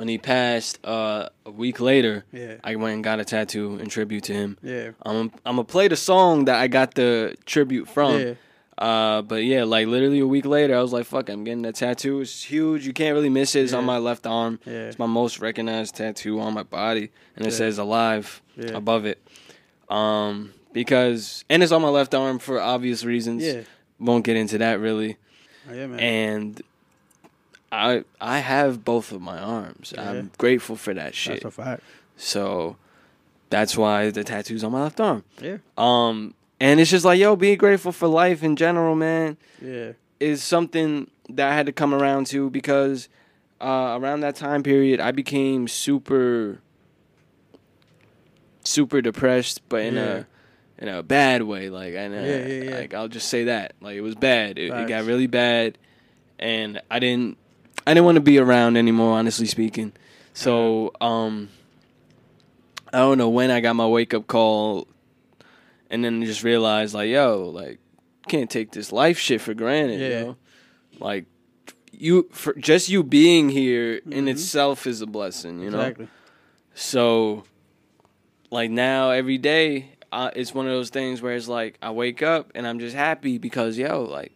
when 0.00 0.08
he 0.08 0.16
passed, 0.18 0.78
uh, 0.84 1.28
a 1.44 1.50
week 1.50 1.78
later, 1.78 2.24
Yeah. 2.32 2.54
I 2.64 2.74
went 2.76 2.94
and 2.94 3.04
got 3.04 3.20
a 3.20 3.24
tattoo 3.24 3.78
in 3.82 3.88
tribute 3.90 4.24
to 4.24 4.32
him. 4.32 4.56
Yeah. 4.62 4.92
I'm 5.04 5.30
I'm 5.44 5.56
gonna 5.56 5.64
play 5.64 5.88
the 5.88 5.96
song 5.96 6.46
that 6.46 6.56
I 6.64 6.68
got 6.68 6.94
the 6.94 7.36
tribute 7.44 7.86
from. 7.86 8.18
Yeah. 8.18 8.34
Uh, 8.78 9.20
but 9.20 9.44
yeah, 9.44 9.64
like 9.64 9.86
literally 9.88 10.20
a 10.20 10.26
week 10.26 10.46
later, 10.46 10.74
I 10.74 10.80
was 10.80 10.90
like, 10.96 11.04
"Fuck, 11.04 11.28
I'm 11.28 11.44
getting 11.44 11.60
that 11.68 11.74
tattoo. 11.74 12.22
It's 12.22 12.42
huge. 12.42 12.86
You 12.86 12.94
can't 12.94 13.14
really 13.14 13.28
miss 13.28 13.54
it. 13.54 13.64
It's 13.64 13.74
on 13.74 13.84
my 13.84 13.98
left 13.98 14.26
arm. 14.26 14.58
Yeah. 14.64 14.88
It's 14.88 14.98
my 14.98 15.04
most 15.20 15.38
recognized 15.38 15.96
tattoo 15.96 16.40
on 16.40 16.54
my 16.54 16.62
body, 16.62 17.10
and 17.36 17.44
it 17.46 17.50
Yeah. 17.52 17.58
says 17.58 17.76
"Alive" 17.76 18.40
Yeah. 18.56 18.70
above 18.82 19.04
it. 19.04 19.18
Um, 19.90 20.52
because 20.72 21.44
and 21.50 21.62
it's 21.62 21.72
on 21.72 21.82
my 21.82 21.88
left 21.90 22.14
arm 22.14 22.38
for 22.38 22.58
obvious 22.58 23.04
reasons. 23.04 23.42
Yeah. 23.44 23.62
Won't 23.98 24.24
get 24.24 24.36
into 24.36 24.56
that 24.58 24.80
really. 24.80 25.18
Oh, 25.68 25.74
yeah, 25.74 25.86
man. 25.86 26.00
And 26.00 26.62
I 27.72 28.04
I 28.20 28.38
have 28.40 28.84
both 28.84 29.12
of 29.12 29.20
my 29.22 29.38
arms. 29.38 29.92
Yeah. 29.94 30.10
I'm 30.10 30.30
grateful 30.38 30.76
for 30.76 30.92
that 30.94 31.14
shit. 31.14 31.42
That's 31.42 31.56
a 31.58 31.62
fact. 31.62 31.82
So 32.16 32.76
that's 33.48 33.76
why 33.76 34.10
the 34.10 34.24
tattoo's 34.24 34.62
on 34.64 34.72
my 34.72 34.82
left 34.82 35.00
arm. 35.00 35.24
Yeah. 35.40 35.58
Um, 35.78 36.34
and 36.60 36.78
it's 36.80 36.90
just 36.90 37.04
like, 37.04 37.18
yo, 37.18 37.36
being 37.36 37.58
grateful 37.58 37.92
for 37.92 38.06
life 38.08 38.42
in 38.42 38.54
general, 38.56 38.94
man, 38.94 39.36
Yeah. 39.62 39.92
is 40.20 40.42
something 40.42 41.10
that 41.28 41.50
I 41.50 41.54
had 41.54 41.66
to 41.66 41.72
come 41.72 41.94
around 41.94 42.26
to 42.28 42.50
because 42.50 43.08
uh, 43.60 43.98
around 44.00 44.20
that 44.20 44.36
time 44.36 44.62
period, 44.62 45.00
I 45.00 45.10
became 45.12 45.68
super, 45.68 46.60
super 48.64 49.00
depressed, 49.00 49.62
but 49.68 49.82
in 49.82 49.94
Yeah. 49.94 50.02
a 50.02 50.24
in 50.82 50.88
a 50.88 51.02
bad 51.02 51.42
way. 51.42 51.68
Like, 51.68 51.94
and 51.94 52.14
Yeah, 52.14 52.24
yeah, 52.46 52.62
yeah. 52.70 52.76
like 52.78 52.94
I'll 52.94 53.08
just 53.08 53.28
say 53.28 53.44
that, 53.44 53.74
like 53.80 53.96
it 53.96 54.00
was 54.00 54.14
bad. 54.14 54.58
It, 54.58 54.70
it 54.72 54.88
got 54.88 55.04
really 55.04 55.26
bad, 55.26 55.76
and 56.38 56.80
I 56.90 56.98
didn't, 56.98 57.36
I 57.86 57.94
didn't 57.94 58.04
want 58.04 58.16
to 58.16 58.20
be 58.20 58.38
around 58.38 58.76
anymore. 58.76 59.18
Honestly 59.18 59.46
speaking, 59.46 59.92
so 60.34 60.92
um, 61.00 61.48
I 62.92 62.98
don't 62.98 63.18
know 63.18 63.28
when 63.28 63.50
I 63.50 63.60
got 63.60 63.74
my 63.76 63.86
wake 63.86 64.14
up 64.14 64.26
call, 64.26 64.86
and 65.90 66.04
then 66.04 66.22
just 66.24 66.42
realized 66.44 66.94
like, 66.94 67.08
yo, 67.08 67.50
like 67.54 67.78
can't 68.28 68.50
take 68.50 68.70
this 68.72 68.92
life 68.92 69.18
shit 69.18 69.40
for 69.40 69.54
granted. 69.54 70.00
Yeah. 70.00 70.08
You 70.08 70.24
know? 70.26 70.36
Like 71.00 71.24
you 71.92 72.28
for 72.32 72.52
just 72.54 72.88
you 72.88 73.02
being 73.02 73.48
here 73.48 73.96
in 74.10 74.26
Mhm. 74.26 74.30
itself 74.30 74.86
is 74.86 75.00
a 75.00 75.06
blessing. 75.06 75.60
You 75.60 75.70
know. 75.70 75.80
exactly. 75.80 76.08
So, 76.74 77.44
like 78.50 78.70
now, 78.70 79.10
every 79.10 79.36
day, 79.38 79.96
uh, 80.12 80.30
it's 80.36 80.54
one 80.54 80.66
of 80.66 80.72
those 80.72 80.90
things 80.90 81.20
where 81.20 81.34
it's 81.34 81.48
like 81.48 81.76
I 81.82 81.90
wake 81.90 82.22
up 82.22 82.52
and 82.54 82.66
I'm 82.66 82.78
just 82.78 82.94
happy 82.94 83.38
because 83.38 83.76
yo, 83.76 84.02
like 84.04 84.32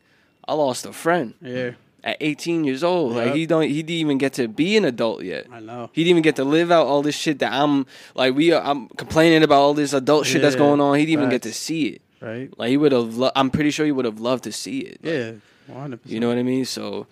I 0.49 0.55
lost 0.55 0.85
a 0.87 0.93
friend 0.93 1.35
Yeah. 1.41 1.73
At 2.05 2.17
18 2.21 2.63
years 2.65 2.85
old. 2.85 3.15
Like 3.15 3.35
he 3.35 3.47
don't, 3.47 3.63
he 3.63 3.83
didn't 3.83 3.91
even 3.99 4.19
get 4.19 4.35
to 4.35 4.47
be 4.47 4.77
an 4.77 4.85
adult 4.85 5.25
yet. 5.25 5.47
I 5.51 5.59
know. 5.61 5.91
He 5.93 6.05
didn't 6.05 6.11
even 6.11 6.23
get 6.23 6.37
to 6.37 6.45
live 6.45 6.71
out 6.71 6.87
all 6.87 7.03
this 7.03 7.17
shit 7.17 7.39
that 7.41 7.53
I'm 7.53 7.87
like 8.15 8.35
we. 8.35 8.53
Are, 8.53 8.63
I'm 8.63 8.89
complaining 8.91 9.43
about 9.43 9.61
all 9.61 9.75
this 9.75 9.93
adult 9.93 10.27
shit 10.27 10.43
that's 10.43 10.55
going 10.57 10.81
on. 10.81 10.97
He 10.99 11.07
didn't 11.07 11.21
even 11.21 11.31
get 11.31 11.43
to 11.43 11.53
see 11.53 11.87
it. 11.87 12.03
Right. 12.21 12.51
Like 12.59 12.69
he 12.71 12.77
would 12.77 12.93
have. 12.93 13.17
Lo- 13.17 13.33
I'm 13.35 13.51
pretty 13.51 13.71
sure 13.71 13.85
he 13.87 13.93
would 13.93 14.05
have 14.05 14.21
loved 14.21 14.45
to 14.45 14.53
see 14.53 14.81
it. 14.81 15.03
Like, 15.05 15.13
Yeah. 15.13 15.33
One 15.67 15.81
hundred 15.81 16.03
percent. 16.03 16.13
you 16.15 16.21
know 16.21 16.29
what 16.29 16.37
I 16.39 16.43
mean? 16.43 16.67
So 16.67 17.07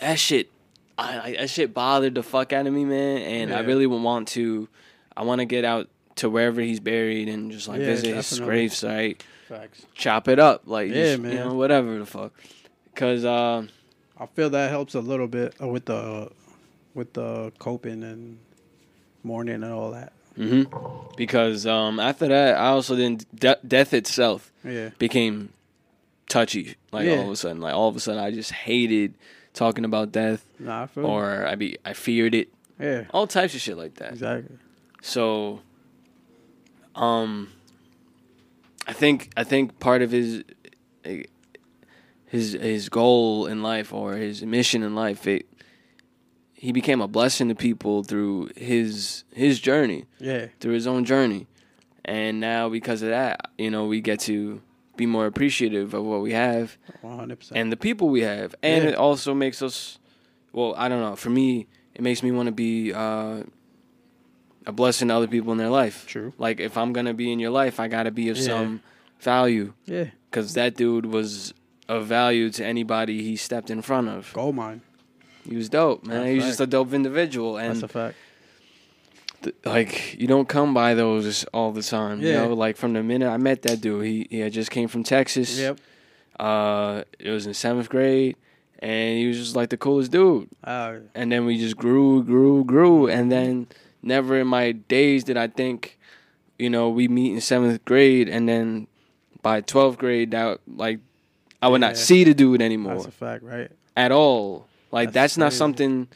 that 0.00 0.18
shit, 0.18 0.50
I, 0.98 1.18
I 1.20 1.36
that 1.38 1.50
shit 1.50 1.72
bothered 1.72 2.16
the 2.16 2.22
fuck 2.24 2.52
out 2.52 2.66
of 2.66 2.72
me, 2.72 2.84
man. 2.84 3.18
And 3.18 3.54
I 3.54 3.60
really 3.60 3.86
would 3.86 4.02
want 4.02 4.28
to. 4.28 4.68
I 5.16 5.22
want 5.22 5.40
to 5.40 5.44
get 5.44 5.64
out 5.64 5.88
to 6.16 6.28
wherever 6.28 6.60
he's 6.60 6.80
buried 6.80 7.28
and 7.28 7.52
just 7.52 7.68
like 7.68 7.78
Yeah, 7.80 7.86
visit 7.86 8.16
his 8.16 8.40
grave 8.40 8.72
site, 8.74 9.22
Facts. 9.48 9.84
chop 9.94 10.26
it 10.28 10.38
up, 10.38 10.62
like 10.66 10.88
Yeah, 10.88 10.94
just, 11.12 11.20
man. 11.22 11.32
you 11.32 11.38
know, 11.38 11.54
whatever 11.54 11.98
the 11.98 12.06
fuck. 12.06 12.32
Cause 12.94 13.24
uh, 13.24 13.66
I 14.18 14.26
feel 14.26 14.50
that 14.50 14.70
helps 14.70 14.94
a 14.94 15.00
little 15.00 15.28
bit 15.28 15.54
uh, 15.62 15.68
with 15.68 15.86
the 15.86 16.30
with 16.94 17.12
the 17.12 17.52
coping 17.58 18.02
and 18.02 18.38
mourning 19.22 19.62
and 19.62 19.72
all 19.72 19.90
that. 19.92 20.12
hmm 20.36 20.62
because 21.16 21.66
um, 21.66 21.98
after 21.98 22.28
that, 22.28 22.56
I 22.56 22.66
also 22.68 22.94
then 22.94 23.18
de- 23.34 23.58
death 23.66 23.94
itself 23.94 24.52
Yeah. 24.62 24.90
became 24.98 25.50
touchy. 26.28 26.76
Like 26.92 27.06
Yeah. 27.06 27.12
all 27.12 27.26
of 27.26 27.30
a 27.32 27.36
sudden, 27.36 27.60
like 27.62 27.74
all 27.74 27.88
of 27.88 27.96
a 27.96 28.00
sudden, 28.00 28.22
I 28.22 28.30
just 28.30 28.52
hated 28.52 29.14
talking 29.54 29.84
about 29.86 30.12
death, 30.12 30.44
Nah, 30.58 30.86
I 30.94 31.00
or 31.00 31.46
I 31.46 31.54
be 31.54 31.78
I 31.86 31.94
feared 31.94 32.34
it, 32.34 32.48
yeah. 32.78 33.04
all 33.14 33.26
types 33.26 33.54
of 33.54 33.60
shit 33.62 33.76
like 33.78 33.94
that. 33.94 34.12
Exactly. 34.12 34.56
So, 35.00 35.60
um, 36.94 37.48
I 38.86 38.92
think 38.92 39.30
I 39.36 39.44
think 39.44 39.78
part 39.80 40.02
of 40.02 40.10
his 40.10 40.44
his 42.26 42.52
his 42.52 42.88
goal 42.88 43.46
in 43.46 43.62
life 43.62 43.92
or 43.92 44.14
his 44.16 44.42
mission 44.44 44.82
in 44.82 44.94
life, 44.94 45.26
it 45.26 45.46
he 46.54 46.72
became 46.72 47.00
a 47.00 47.08
blessing 47.08 47.48
to 47.48 47.54
people 47.54 48.02
through 48.02 48.50
his 48.56 49.24
his 49.32 49.60
journey, 49.60 50.04
Yeah. 50.18 50.46
through 50.60 50.72
his 50.74 50.86
own 50.86 51.04
journey, 51.04 51.46
and 52.04 52.40
now 52.40 52.68
because 52.68 53.02
of 53.02 53.10
that, 53.10 53.50
you 53.58 53.70
know, 53.70 53.86
we 53.86 54.00
get 54.00 54.20
to 54.20 54.60
be 54.96 55.04
more 55.06 55.26
appreciative 55.26 55.92
of 55.92 56.04
what 56.04 56.22
we 56.22 56.32
have 56.32 56.78
One 57.02 57.18
hundred 57.18 57.38
percent. 57.40 57.58
and 57.58 57.70
the 57.70 57.76
people 57.76 58.08
we 58.08 58.22
have, 58.22 58.54
and 58.62 58.84
Yeah. 58.84 58.90
it 58.90 58.94
also 58.96 59.34
makes 59.34 59.60
us. 59.62 59.98
Well, 60.52 60.74
I 60.78 60.88
don't 60.88 61.00
know. 61.00 61.16
For 61.16 61.28
me, 61.28 61.66
it 61.94 62.00
makes 62.00 62.22
me 62.22 62.30
want 62.30 62.46
to 62.46 62.52
be 62.52 62.92
uh, 62.94 63.42
a 64.64 64.72
blessing 64.72 65.08
to 65.08 65.14
other 65.14 65.26
people 65.28 65.52
in 65.52 65.58
their 65.58 65.68
life. 65.68 66.06
True. 66.06 66.32
Like 66.38 66.58
if 66.60 66.76
I'm 66.78 66.92
gonna 66.94 67.12
be 67.14 67.30
in 67.30 67.38
your 67.38 67.50
life, 67.50 67.78
I 67.78 67.88
gotta 67.88 68.10
be 68.10 68.30
of 68.30 68.38
Yeah. 68.38 68.44
some 68.44 68.80
value, 69.20 69.74
Yeah. 69.84 70.06
because 70.30 70.54
that 70.54 70.74
dude 70.76 71.06
was 71.06 71.52
of 71.88 72.06
value 72.06 72.50
to 72.50 72.64
anybody 72.64 73.22
he 73.22 73.36
stepped 73.36 73.70
in 73.70 73.82
front 73.82 74.08
of. 74.08 74.32
Gold 74.32 74.54
mine. 74.56 74.80
He 75.48 75.56
was 75.56 75.68
dope, 75.68 76.04
man. 76.04 76.18
That's 76.18 76.28
he 76.28 76.34
was 76.36 76.44
right. 76.44 76.48
just 76.48 76.60
a 76.60 76.66
dope 76.66 76.92
individual, 76.92 77.56
and 77.56 77.70
That's 77.70 77.82
a 77.84 77.88
fact. 77.88 78.16
th- 79.42 79.54
like 79.64 80.16
you 80.20 80.26
don't 80.26 80.48
come 80.48 80.74
by 80.74 80.94
those 80.94 81.44
all 81.52 81.70
the 81.72 81.82
time. 81.82 82.20
You 82.20 82.32
know, 82.32 82.52
like 82.54 82.76
from 82.76 82.92
the 82.94 83.02
minute 83.02 83.28
I 83.28 83.36
met 83.36 83.62
that 83.62 83.80
dude, 83.80 84.04
he 84.04 84.26
he 84.30 84.40
had 84.40 84.52
just 84.52 84.70
came 84.70 84.88
from 84.88 85.04
Texas. 85.04 85.58
Yep. 85.58 85.78
Uh, 86.38 87.02
it 87.18 87.30
was 87.30 87.46
in 87.46 87.54
seventh 87.54 87.88
grade, 87.88 88.36
and 88.80 89.18
he 89.18 89.26
was 89.28 89.38
just 89.38 89.56
like 89.56 89.70
the 89.70 89.76
coolest 89.76 90.10
dude. 90.10 90.48
Uh, 90.64 90.96
And 91.14 91.30
then 91.32 91.46
we 91.46 91.58
just 91.58 91.76
grew, 91.76 92.22
grew, 92.24 92.64
grew, 92.64 93.08
and 93.08 93.30
then 93.32 93.68
never 94.02 94.38
in 94.40 94.46
my 94.46 94.72
days 94.72 95.24
did 95.24 95.36
I 95.36 95.46
think, 95.46 95.98
you 96.58 96.68
know, 96.68 96.90
we 96.90 97.08
meet 97.08 97.32
in 97.32 97.40
seventh 97.40 97.84
grade, 97.84 98.28
and 98.28 98.48
then 98.48 98.86
by 99.42 99.60
twelfth 99.60 99.96
grade 99.98 100.32
that 100.32 100.58
like 100.66 100.98
I 101.62 101.68
would 101.68 101.80
not 101.80 101.92
Yeah. 101.92 102.02
see 102.02 102.24
the 102.24 102.34
dude 102.34 102.60
anymore 102.62 102.94
that's 102.94 103.06
a 103.06 103.10
fact, 103.10 103.42
right? 103.42 103.70
at 103.96 104.12
all. 104.12 104.66
Like 104.92 105.08
That's 105.12 105.34
that's, 105.34 105.38
not 105.38 105.52
something 105.52 106.06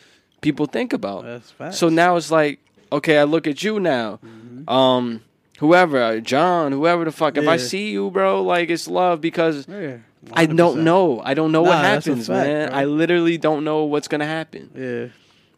people 0.40 0.66
think 0.66 0.92
about. 0.92 1.24
That's 1.24 1.50
fact. 1.50 1.74
So 1.74 1.88
now 1.88 2.16
it's 2.16 2.30
like, 2.30 2.60
okay, 2.92 3.18
I 3.18 3.24
look 3.24 3.46
at 3.46 3.62
you 3.62 3.80
now. 3.80 4.20
Mhm. 4.24 4.70
Um, 4.70 5.22
whoever, 5.58 6.00
uh, 6.02 6.16
John, 6.20 6.72
whoever 6.72 7.04
the 7.04 7.12
fuck. 7.12 7.36
If 7.36 7.48
I 7.48 7.56
see 7.56 7.90
you, 7.90 8.10
bro, 8.10 8.42
like 8.42 8.70
it's 8.70 8.86
love 8.88 9.20
because 9.20 9.66
yeah, 9.68 9.96
I 10.32 10.46
don't 10.46 10.84
know. 10.84 11.20
I 11.24 11.34
don't 11.34 11.52
know 11.52 11.64
Nah, 11.64 11.70
what 11.70 11.78
happens, 11.84 12.26
fact, 12.28 12.46
man. 12.46 12.68
bro. 12.68 12.78
I 12.78 12.84
literally 12.84 13.38
don't 13.38 13.64
know 13.64 13.84
what's 13.84 14.08
gonna 14.08 14.26
happen. 14.26 14.70
Yeah, 14.76 15.06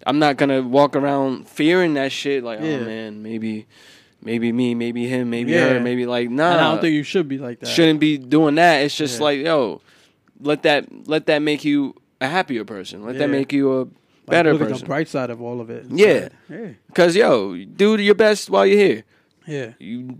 I'm 0.06 0.18
not 0.18 0.36
gonna 0.36 0.62
walk 0.62 0.96
around 0.96 1.48
fearing 1.48 1.94
that 1.94 2.12
shit. 2.12 2.42
Like, 2.44 2.60
Yeah. 2.60 2.78
oh 2.80 2.84
man, 2.84 3.22
maybe, 3.22 3.66
maybe 4.22 4.52
me, 4.52 4.74
maybe 4.74 5.06
him, 5.06 5.30
maybe 5.30 5.52
Yeah. 5.52 5.68
her, 5.74 5.80
maybe 5.80 6.06
like 6.06 6.28
and 6.28 6.40
I 6.40 6.56
don't 6.70 6.80
think 6.80 6.94
you 6.94 7.02
should 7.02 7.28
be 7.28 7.38
like 7.38 7.60
that. 7.60 7.66
shouldn't 7.66 8.00
be 8.00 8.18
doing 8.18 8.54
that. 8.56 8.82
It's 8.82 8.96
just 8.96 9.18
Yeah. 9.18 9.24
like 9.24 9.38
yo, 9.40 9.80
let 10.40 10.62
that 10.62 10.86
let 11.08 11.26
that 11.26 11.40
make 11.42 11.64
you 11.64 11.94
a 12.20 12.26
happier 12.28 12.64
person. 12.64 13.04
Let 13.04 13.18
that 13.18 13.30
make 13.30 13.52
you 13.52 13.72
a 13.72 13.78
Like, 13.80 13.90
better 14.28 14.52
look 14.52 14.62
at 14.62 14.68
the 14.68 14.74
person. 14.74 14.86
bright 14.86 15.08
side 15.08 15.30
of 15.30 15.42
all 15.42 15.60
of 15.60 15.70
it. 15.70 15.86
Yeah. 15.90 16.28
yeah, 16.48 16.68
Cause 16.94 17.16
yo, 17.16 17.56
do 17.64 17.96
your 17.96 18.14
best 18.14 18.48
while 18.50 18.64
you're 18.66 18.78
here. 18.78 19.04
yeah. 19.46 19.72
You, 19.78 20.16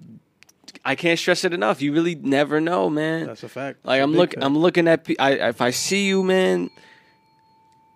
I 0.85 0.97
can't 0.97 1.17
stress 1.19 1.45
it 1.45 1.53
enough. 1.53 1.81
You 1.81 1.93
really 1.93 2.17
never 2.17 2.61
know, 2.61 2.91
man. 2.91 3.27
That's 3.27 3.45
a 3.45 3.49
fact. 3.49 3.85
Like 3.87 4.03
I'm 4.03 4.13
look, 4.13 4.33
fact. 4.35 4.45
I'm 4.45 4.59
looking 4.59 4.89
at. 4.89 5.05
pe- 5.05 5.15
I 5.19 5.33
if 5.51 5.61
I 5.61 5.71
see 5.71 6.07
you, 6.09 6.25
man, 6.25 6.71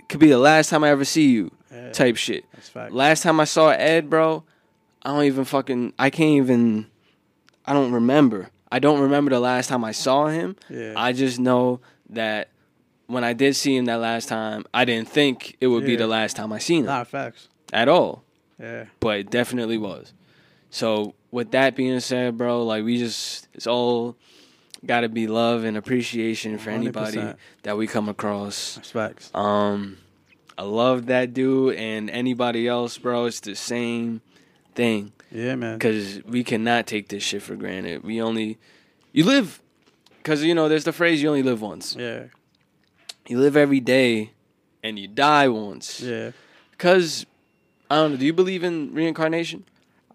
could 0.08 0.20
be 0.20 0.28
the 0.28 0.38
last 0.38 0.70
time 0.70 0.84
I 0.84 0.90
ever 0.90 1.04
see 1.04 1.28
you. 1.30 1.50
Yeah, 1.72 1.90
Type 1.90 2.16
shit. 2.16 2.44
That's 2.52 2.68
fact. 2.68 2.92
Last 2.92 3.22
time 3.24 3.40
I 3.40 3.44
saw 3.44 3.70
Ed, 3.70 4.08
bro, 4.08 4.44
I 5.06 5.10
don't 5.10 5.22
even 5.22 5.44
fucking. 5.44 5.92
I 6.00 6.10
can't 6.10 6.42
even. 6.42 6.88
I 7.64 7.72
don't 7.72 7.92
remember. 7.92 8.50
I 8.72 8.80
don't 8.80 8.98
remember 8.98 9.30
the 9.30 9.38
last 9.38 9.68
time 9.68 9.84
I 9.84 9.92
saw 9.92 10.26
him. 10.26 10.56
yeah, 10.68 10.94
I 10.96 11.12
just 11.12 11.38
know 11.38 11.80
that 12.10 12.48
when 13.06 13.22
I 13.22 13.32
did 13.32 13.54
see 13.54 13.76
him 13.76 13.84
that 13.84 14.00
last 14.00 14.28
time, 14.28 14.64
I 14.74 14.84
didn't 14.84 15.08
think 15.08 15.56
it 15.60 15.68
would 15.68 15.84
be 15.84 15.94
the 15.94 16.08
last 16.08 16.34
time 16.34 16.52
I 16.52 16.58
seen 16.58 16.80
him 16.80 16.86
nah, 16.86 17.04
facts. 17.04 17.46
at 17.72 17.88
all. 17.88 18.24
Yeah, 18.58 18.86
But 18.98 19.20
it 19.20 19.30
definitely 19.30 19.78
was. 19.78 20.12
So 20.70 21.14
with 21.30 21.52
that 21.52 21.76
being 21.76 22.00
said, 22.00 22.36
bro, 22.36 22.64
like 22.64 22.82
we 22.82 22.98
just 22.98 23.46
it's 23.54 23.68
all 23.68 24.16
got 24.84 25.02
to 25.02 25.08
be 25.08 25.28
love 25.28 25.62
and 25.62 25.76
appreciation 25.76 26.58
for 26.58 26.70
anybody 26.70 27.18
100%. 27.18 27.36
that 27.62 27.76
we 27.76 27.86
come 27.86 28.08
across. 28.08 28.74
that's 28.74 28.90
facts. 28.90 29.30
Um, 29.34 29.98
I 30.58 30.64
love 30.64 31.06
that 31.06 31.32
dude 31.32 31.76
and 31.76 32.10
anybody 32.10 32.66
else, 32.66 32.98
bro. 32.98 33.26
It's 33.26 33.38
the 33.38 33.54
same 33.54 34.20
thing 34.76 35.12
Yeah, 35.32 35.56
man. 35.56 35.78
because 35.78 36.22
we 36.24 36.44
cannot 36.44 36.86
take 36.86 37.08
this 37.08 37.22
shit 37.22 37.42
for 37.42 37.56
granted. 37.56 38.04
We 38.04 38.20
only 38.22 38.58
you 39.12 39.24
live 39.24 39.60
because 40.18 40.44
you 40.44 40.54
know 40.54 40.68
there's 40.68 40.84
the 40.84 40.92
phrase 40.92 41.20
you 41.22 41.28
only 41.28 41.42
live 41.42 41.60
once. 41.60 41.96
Yeah, 41.98 42.24
You 43.28 43.38
live 43.40 43.56
every 43.56 43.80
day, 43.80 44.30
and 44.84 44.98
you 44.98 45.08
die 45.08 45.48
once. 45.48 46.00
yeah. 46.00 46.30
Because 46.70 47.26
I 47.90 47.96
don't 47.96 48.12
know. 48.12 48.16
Do 48.18 48.26
you 48.26 48.32
believe 48.34 48.62
in 48.62 48.92
reincarnation? 48.94 49.64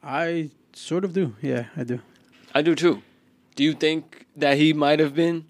I 0.04 0.50
sort 0.74 1.04
of 1.06 1.14
do. 1.14 1.36
Yeah, 1.42 1.66
I 1.76 1.84
do. 1.84 2.00
I 2.54 2.62
do 2.62 2.76
too. 2.76 3.02
Do 3.56 3.64
you 3.64 3.74
think 3.74 4.26
that 4.38 4.58
he 4.58 4.74
might 4.74 5.00
have 5.00 5.14
been? 5.16 5.46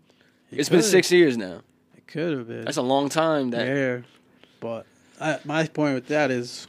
It 0.52 0.60
It's 0.60 0.69
been 0.69 0.82
six 0.84 1.12
years 1.12 1.38
now. 1.38 1.62
It 1.97 2.08
could 2.08 2.38
have 2.38 2.47
been. 2.47 2.65
That's 2.65 2.78
a 2.78 2.82
long 2.82 3.10
time. 3.10 3.50
That 3.52 3.65
yeah, 3.67 3.97
but 4.60 4.86
I, 5.19 5.39
my 5.45 5.65
point 5.67 5.95
with 5.95 6.08
that 6.08 6.32
is, 6.32 6.67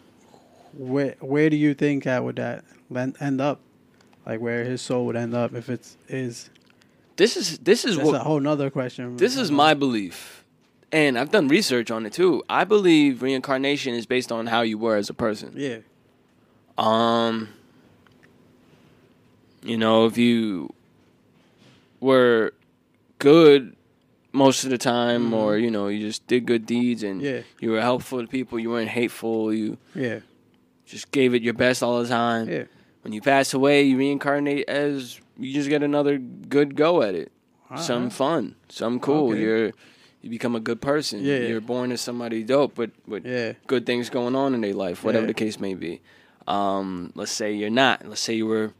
where 0.76 1.16
where 1.20 1.50
do 1.50 1.56
you 1.56 1.74
think 1.74 2.04
that 2.04 2.24
would 2.24 2.36
that 2.36 2.64
len- 2.90 3.14
end 3.20 3.40
up? 3.40 3.60
Like 4.26 4.40
where 4.40 4.64
his 4.64 4.80
soul 4.80 5.06
would 5.06 5.16
end 5.16 5.34
up 5.34 5.52
if 5.54 5.68
it's 5.68 5.96
is. 6.08 6.48
this 7.16 7.36
is 7.36 7.58
this 7.58 7.84
is 7.84 7.96
That's 7.96 8.06
what 8.06 8.14
a 8.20 8.24
whole 8.24 8.38
nother 8.40 8.70
question. 8.70 9.16
this 9.16 9.36
is 9.36 9.50
my 9.50 9.74
belief, 9.74 10.44
and 10.92 11.18
I've 11.18 11.30
done 11.32 11.48
research 11.48 11.90
on 11.90 12.06
it 12.06 12.12
too. 12.12 12.42
I 12.48 12.62
believe 12.64 13.20
reincarnation 13.22 13.94
is 13.94 14.06
based 14.06 14.30
on 14.30 14.46
how 14.46 14.62
you 14.62 14.78
were 14.78 14.96
as 14.96 15.10
a 15.10 15.14
person. 15.14 15.54
Yeah, 15.56 15.78
Um, 16.78 17.48
you 19.64 19.76
know, 19.76 20.06
if 20.06 20.16
you 20.18 20.72
were 22.00 22.52
good 23.18 23.76
most 24.32 24.64
of 24.64 24.70
the 24.70 24.78
time, 24.78 25.30
Mhm. 25.30 25.34
or 25.34 25.58
you 25.58 25.70
know, 25.70 25.88
you 25.88 26.00
just 26.00 26.26
did 26.26 26.46
good 26.46 26.64
deeds 26.66 27.02
and 27.02 27.20
yeah, 27.20 27.40
you 27.60 27.70
were 27.72 27.80
helpful 27.80 28.20
to 28.20 28.26
people, 28.26 28.58
you 28.58 28.70
weren't 28.70 28.88
hateful, 28.88 29.52
you 29.52 29.78
yeah, 29.94 30.20
just 30.92 31.10
gave 31.10 31.34
it 31.34 31.42
your 31.42 31.54
best 31.54 31.82
all 31.82 32.02
the 32.02 32.08
time. 32.08 32.48
yeah. 32.48 32.64
When 33.02 33.12
you 33.12 33.20
pass 33.20 33.52
away, 33.52 33.82
you 33.82 33.96
reincarnate 33.98 34.68
as 34.68 35.18
you 35.38 35.52
just 35.52 35.68
get 35.68 35.82
another 35.82 36.18
good 36.18 36.76
go 36.76 37.02
at 37.02 37.14
it. 37.16 37.32
some 37.76 38.10
fun, 38.10 38.54
some 38.68 39.00
cool. 39.00 39.30
Okay. 39.32 39.40
You're 39.40 39.66
you 40.20 40.30
become 40.30 40.54
a 40.54 40.60
good 40.60 40.80
person. 40.80 41.24
Yeah. 41.24 41.38
You're 41.38 41.60
born 41.60 41.90
as 41.90 42.00
somebody 42.00 42.44
dope, 42.44 42.74
but 42.76 42.90
with 43.08 43.26
Yeah, 43.26 43.54
good 43.66 43.86
things 43.86 44.08
going 44.10 44.36
on 44.36 44.54
in 44.54 44.60
their 44.60 44.74
life, 44.74 45.02
whatever 45.02 45.24
Yeah. 45.24 45.28
the 45.28 45.34
case 45.34 45.58
may 45.58 45.74
be. 45.74 46.00
Um, 46.46 47.12
let's 47.16 47.32
say 47.32 47.52
you're 47.54 47.70
not. 47.70 48.06
Let's 48.06 48.20
say 48.20 48.34
you 48.34 48.46
were 48.46 48.72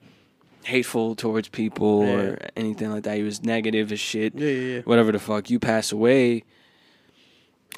hateful 0.65 1.17
towards 1.17 1.49
people 1.49 2.03
or 2.03 2.39
anything 2.57 2.93
like 2.93 3.03
that. 3.05 3.19
You 3.19 3.25
was 3.25 3.43
negative 3.43 3.91
as 3.91 3.99
shit. 3.99 4.35
yeah, 4.37 4.47
yeah, 4.49 4.75
yeah. 4.77 4.81
Whatever 4.83 5.11
the 5.11 5.19
fuck. 5.19 5.51
You 5.51 5.59
pass 5.59 5.91
away. 5.91 6.45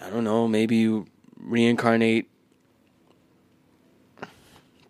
I 0.03 0.11
don't 0.11 0.25
know. 0.25 0.47
Maybe 0.49 0.77
you 0.77 1.07
reincarnate 1.38 2.29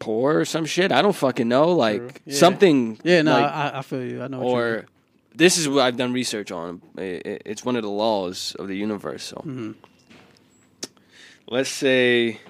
poor 0.04 0.40
or 0.40 0.44
some 0.44 0.66
shit. 0.66 0.92
I 0.92 1.00
don't 1.02 1.16
fucking 1.16 1.48
know. 1.48 1.72
Like 1.72 2.22
Yeah. 2.26 2.36
something. 2.38 2.98
Yeah, 3.04 3.22
no, 3.22 3.32
like- 3.32 3.52
I, 3.52 3.78
I 3.78 3.82
feel 3.82 4.04
you. 4.04 4.22
I 4.22 4.28
know. 4.28 4.38
What 4.40 4.52
or 4.52 4.86
this 5.34 5.56
is 5.58 5.68
what 5.68 5.80
I've 5.82 5.96
done 5.96 6.12
research 6.12 6.50
on. 6.52 6.80
It- 6.98 7.26
it- 7.26 7.42
It's 7.44 7.64
one 7.64 7.76
of 7.76 7.82
the 7.82 7.90
laws 7.90 8.54
of 8.58 8.68
the 8.68 8.76
universe. 8.76 9.24
So 9.24 9.36
hmm 9.42 9.72
let's 11.48 11.68
say 11.70 12.40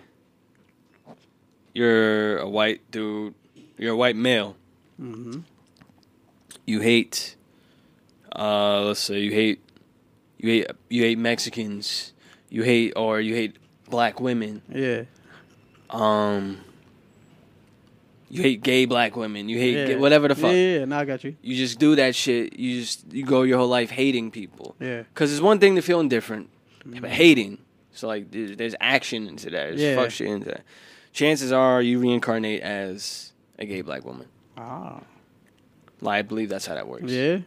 you're 1.75 2.39
a 2.39 2.49
white 2.49 2.81
dude, 2.91 3.35
you're 3.79 3.93
a 3.93 3.97
white 3.97 4.17
male. 4.17 4.57
hmm 4.97 5.41
You 6.67 6.81
hate, 6.81 7.37
uh, 8.35 8.83
let's 8.83 9.01
say 9.01 9.21
you 9.21 9.33
hate, 9.33 9.61
you 10.39 10.49
hate, 10.51 10.67
you 10.89 11.03
hate 11.03 11.19
Mexicans. 11.19 12.13
You 12.49 12.63
hate, 12.63 12.93
or 12.97 13.21
you 13.21 13.35
hate 13.35 13.57
black 13.91 14.21
women. 14.21 14.63
Yeah, 14.73 15.03
Um, 15.91 16.61
you 18.31 18.43
hate 18.43 18.63
gay 18.63 18.85
black 18.87 19.17
women. 19.17 19.49
You 19.49 19.59
hate 19.59 19.75
yeah. 19.75 19.87
gay, 19.87 19.97
whatever 19.97 20.29
the 20.29 20.35
fuck. 20.35 20.51
Yeah, 20.53 20.57
yeah, 20.57 20.79
yeah. 20.81 20.85
No, 20.87 20.99
I 20.99 21.05
got 21.05 21.23
you. 21.25 21.37
You 21.43 21.57
just 21.57 21.79
do 21.79 21.95
that 21.97 22.15
shit. 22.15 22.59
You 22.59 22.81
just 22.81 23.13
you 23.13 23.25
go 23.25 23.43
your 23.43 23.59
whole 23.59 23.69
life 23.69 23.91
hating 23.91 24.31
people. 24.31 24.75
Yeah, 24.81 25.03
Because 25.03 25.33
it's 25.33 25.41
one 25.43 25.59
thing 25.59 25.77
to 25.77 25.83
feel 25.83 26.01
indifferent, 26.01 26.49
Mhm. 26.87 27.01
but 27.03 27.11
hating. 27.11 27.59
So 27.93 28.09
like, 28.09 28.31
there's, 28.31 28.57
there's 28.57 28.75
action 28.81 29.29
into 29.29 29.47
that. 29.51 29.69
There's 29.69 29.81
Yeah. 29.81 29.97
fuck 29.97 30.11
shit 30.11 30.27
into 30.29 30.47
that. 30.47 30.63
Chances 31.13 31.53
are 31.53 31.81
you 31.81 32.01
reincarnate 32.01 32.61
as 32.63 33.33
a 33.59 33.67
gay 33.67 33.83
black 33.83 34.05
woman. 34.05 34.27
ah, 34.57 35.01
Like, 36.01 36.19
I 36.19 36.23
believe 36.23 36.49
that's 36.49 36.67
how 36.67 36.75
that 36.75 36.89
works. 36.89 37.11
yeah, 37.13 37.39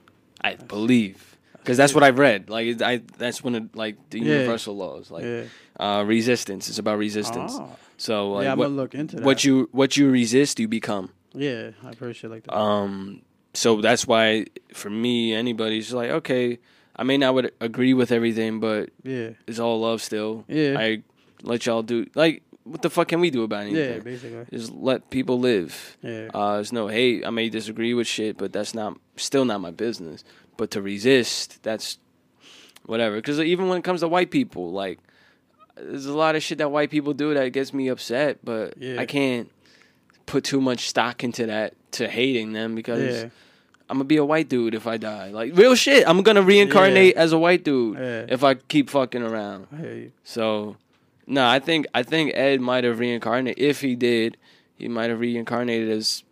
I 0.42 0.56
believe 0.56 1.36
because 1.60 1.76
that's 1.76 1.94
what 1.94 2.02
I've 2.04 2.18
read. 2.18 2.50
Like, 2.50 2.82
I 2.82 3.02
that's 3.18 3.44
one 3.44 3.56
of 3.56 3.76
like 3.76 3.98
the 4.10 4.20
universal 4.20 4.76
laws. 4.78 5.12
Like, 5.12 5.26
uh, 5.80 6.04
resistance. 6.08 6.70
It's 6.70 6.80
about 6.80 6.98
resistance. 6.98 7.58
Ah. 7.60 7.68
So 7.98 8.32
like, 8.32 8.46
yeah, 8.46 8.52
I'm 8.54 8.58
what, 8.60 8.66
gonna 8.66 8.76
look 8.76 8.96
into 8.96 9.16
that. 9.18 9.26
what 9.26 9.44
you 9.44 9.70
what 9.72 9.98
you 9.98 10.10
resist, 10.10 10.60
you 10.60 10.68
become. 10.68 11.12
Yeah, 11.34 11.72
I 11.84 11.90
appreciate 11.92 12.30
like 12.30 12.44
that. 12.44 12.56
Um, 12.58 13.22
so 13.54 13.82
that's 13.82 14.06
why 14.08 14.46
for 14.74 14.90
me, 14.90 15.34
anybody's 15.34 15.92
like, 15.94 16.10
okay, 16.12 16.60
I 16.96 17.04
may 17.04 17.18
not 17.18 17.34
would 17.34 17.52
agree 17.60 17.94
with 17.94 18.12
everything, 18.12 18.60
but 18.60 18.90
yeah, 19.04 19.32
it's 19.48 19.60
all 19.60 19.80
love 19.82 20.02
still. 20.02 20.46
yeah, 20.48 20.76
I 20.80 21.04
let 21.44 21.66
y'all 21.66 21.84
do 21.84 22.06
like 22.16 22.44
what 22.64 22.82
the 22.82 22.90
fuck 22.90 23.08
can 23.08 23.20
we 23.22 23.30
do 23.30 23.44
about 23.44 23.62
anything? 23.62 23.94
yeah. 23.94 24.00
Basically, 24.00 24.46
Just 24.52 24.74
let 24.74 25.10
people 25.10 25.40
live. 25.40 25.96
yeah, 26.02 26.28
Uh, 26.34 26.56
there's 26.56 26.74
no 26.74 26.88
hate. 26.88 27.26
I 27.26 27.30
may 27.30 27.48
disagree 27.50 27.94
with 27.94 28.08
shit, 28.08 28.38
but 28.38 28.52
that's 28.52 28.74
not 28.76 28.98
still 29.16 29.46
not 29.46 29.62
my 29.62 29.72
business. 29.72 30.24
But 30.58 30.72
to 30.72 30.82
resist, 30.82 31.64
that's 31.64 31.98
whatever. 32.86 33.16
Because 33.16 33.40
even 33.40 33.70
when 33.70 33.78
it 33.78 33.84
comes 33.84 34.02
to 34.02 34.08
white 34.10 34.32
people, 34.32 34.72
like 34.72 35.00
there's 35.82 36.06
a 36.06 36.16
lot 36.16 36.36
of 36.36 36.44
shit 36.44 36.58
that 36.60 36.72
white 36.72 36.90
people 36.90 37.14
do 37.14 37.34
that 37.34 37.52
gets 37.54 37.74
me 37.74 37.88
upset. 37.88 38.40
But 38.44 38.76
Yeah. 38.78 39.00
I 39.00 39.06
can't 39.06 39.52
put 40.26 40.44
too 40.44 40.62
much 40.62 40.88
stock 40.90 41.24
into 41.24 41.46
that 41.46 41.74
to 41.94 42.08
hating 42.08 42.54
them 42.54 42.76
because 42.76 43.24
yeah, 43.24 43.30
I'm 43.90 43.98
gonna 43.98 44.04
be 44.04 44.18
a 44.18 44.26
white 44.26 44.50
dude 44.50 44.76
if 44.76 44.86
I 44.88 44.98
die. 44.98 45.30
Like 45.30 45.56
real 45.56 45.76
shit. 45.76 46.08
I'm 46.08 46.22
gonna 46.22 46.42
reincarnate 46.42 47.16
as 47.16 47.32
a 47.32 47.38
white 47.38 47.64
dude 47.64 47.98
yeah. 47.98 48.26
if 48.28 48.44
I 48.44 48.56
keep 48.56 48.90
fucking 48.90 49.24
around. 49.24 49.68
I. 49.72 50.12
So, 50.24 50.78
no, 51.26 51.48
I 51.48 51.60
think 51.60 51.88
I 51.94 52.04
think 52.04 52.34
Ed 52.36 52.62
might 52.62 52.84
have 52.84 53.00
reincarnated. 53.00 53.64
If 53.64 53.82
he 53.82 53.96
did, 53.96 54.38
he 54.78 54.88
might 54.88 55.10
have 55.10 55.20
reincarnated 55.20 55.90
as 55.90 56.24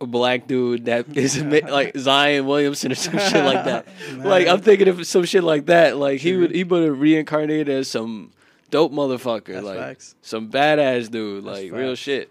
a 0.00 0.06
black 0.06 0.46
dude 0.46 0.84
that 0.86 1.06
is 1.16 1.42
like 1.42 1.96
Zion 1.96 2.46
Williamson 2.46 2.92
or 2.92 2.96
some 2.96 3.18
shit 3.18 3.44
like 3.44 3.64
that. 3.64 3.86
like 4.18 4.46
I'm 4.46 4.60
thinking 4.60 4.88
of 4.88 5.06
some 5.06 5.24
shit 5.24 5.42
like 5.44 5.66
that. 5.66 5.96
Like 5.96 6.20
he 6.20 6.34
would 6.36 6.50
he 6.54 6.64
would 6.64 6.82
have 6.84 7.00
reincarnated 7.00 7.68
as 7.68 7.88
some 7.88 8.32
dope 8.70 8.92
motherfucker, 8.92 9.54
That's 9.54 9.64
like 9.64 9.78
facts. 9.78 10.14
some 10.22 10.50
badass 10.50 11.10
dude, 11.10 11.44
That's 11.44 11.60
like 11.62 11.72
real 11.72 11.94
shit. 11.94 12.30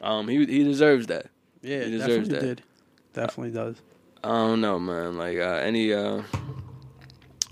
Um, 0.00 0.28
he 0.28 0.38
he 0.46 0.64
deserves 0.64 1.06
that. 1.08 1.26
Yeah, 1.62 1.84
He 1.84 1.90
deserves 1.90 2.28
definitely 2.28 2.48
that. 2.48 2.56
did. 2.56 2.62
Definitely 3.12 3.50
does. 3.52 3.76
I 4.22 4.28
don't 4.28 4.60
know, 4.60 4.78
man. 4.78 5.16
Like 5.16 5.38
uh, 5.38 5.60
any 5.62 5.92
uh, 5.92 6.22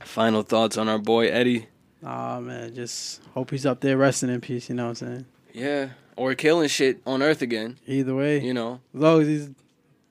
final 0.04 0.42
thoughts 0.42 0.76
on 0.76 0.88
our 0.88 0.98
boy 0.98 1.28
Eddie? 1.28 1.66
Ah 2.04 2.38
man, 2.40 2.74
just 2.74 3.22
hope 3.33 3.50
he's 3.50 3.64
up 3.66 3.80
there 3.80 3.96
resting 3.96 4.28
in 4.28 4.40
peace. 4.40 4.68
You 4.68 4.74
know 4.74 4.85
what 4.88 5.02
I'm 5.02 5.09
saying? 5.09 5.26
Yeah, 5.52 5.88
or 6.16 6.35
killing 6.35 6.68
shit 6.68 7.00
on 7.07 7.22
Earth 7.22 7.42
again. 7.42 7.79
Either 7.87 8.14
way, 8.14 8.40
You 8.40 8.55
know. 8.55 8.81
as 8.94 9.00
long 9.00 9.22
as 9.22 9.29
he's 9.29 9.50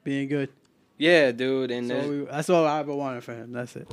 being 0.03 0.27
good. 0.29 0.49
Yeah, 0.97 1.31
dude, 1.31 1.71
and 1.71 1.87
So 1.87 1.99
uh, 1.99 2.07
we, 2.07 2.19
that's 2.25 2.49
all 2.49 2.65
I 2.65 2.79
ever 2.79 2.93
wanted 2.93 3.23
for 3.23 3.33
him. 3.33 3.51
That's 3.51 3.75
it. 3.75 3.87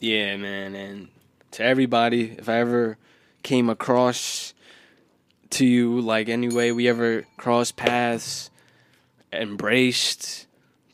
yeah, 0.00 0.36
man, 0.36 0.74
and 0.74 1.08
to 1.52 1.64
everybody, 1.64 2.32
if 2.38 2.48
I 2.48 2.56
ever 2.58 2.98
came 3.42 3.68
across 3.70 4.54
to 5.50 5.66
you, 5.66 6.00
like 6.00 6.28
any 6.28 6.48
way 6.48 6.72
we 6.72 6.88
ever 6.88 7.24
crossed 7.36 7.76
paths, 7.76 8.50
embraced, 9.32 10.46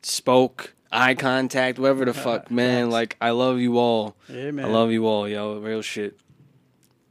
spoke, 0.02 0.74
eye 0.90 1.14
contact, 1.14 1.78
whatever 1.78 2.04
the 2.04 2.14
fuck, 2.14 2.50
man. 2.50 2.90
Like 2.90 3.16
I 3.20 3.30
love 3.30 3.58
you 3.58 3.78
all. 3.78 4.16
Yeah, 4.28 4.50
man. 4.52 4.64
I 4.66 4.68
love 4.68 4.90
you 4.90 5.06
all, 5.06 5.28
yo. 5.28 5.58
Real 5.58 5.82
shit. 5.82 6.18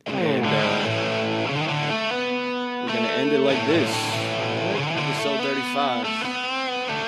And 0.06 0.46
uh, 0.46 0.77
it 3.34 3.40
like 3.40 3.66
this. 3.68 3.90
Episode 3.90 5.40
thirty-five. 5.42 6.08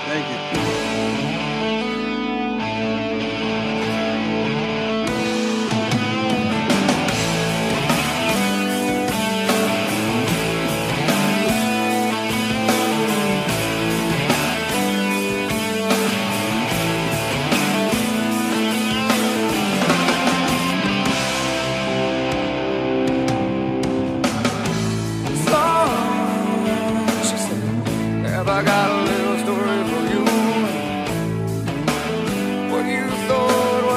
Thank 0.08 0.28
you. 0.30 0.39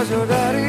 Thought 0.04 0.10
was 0.10 0.10
your 0.10 0.26
daddy 0.26 0.62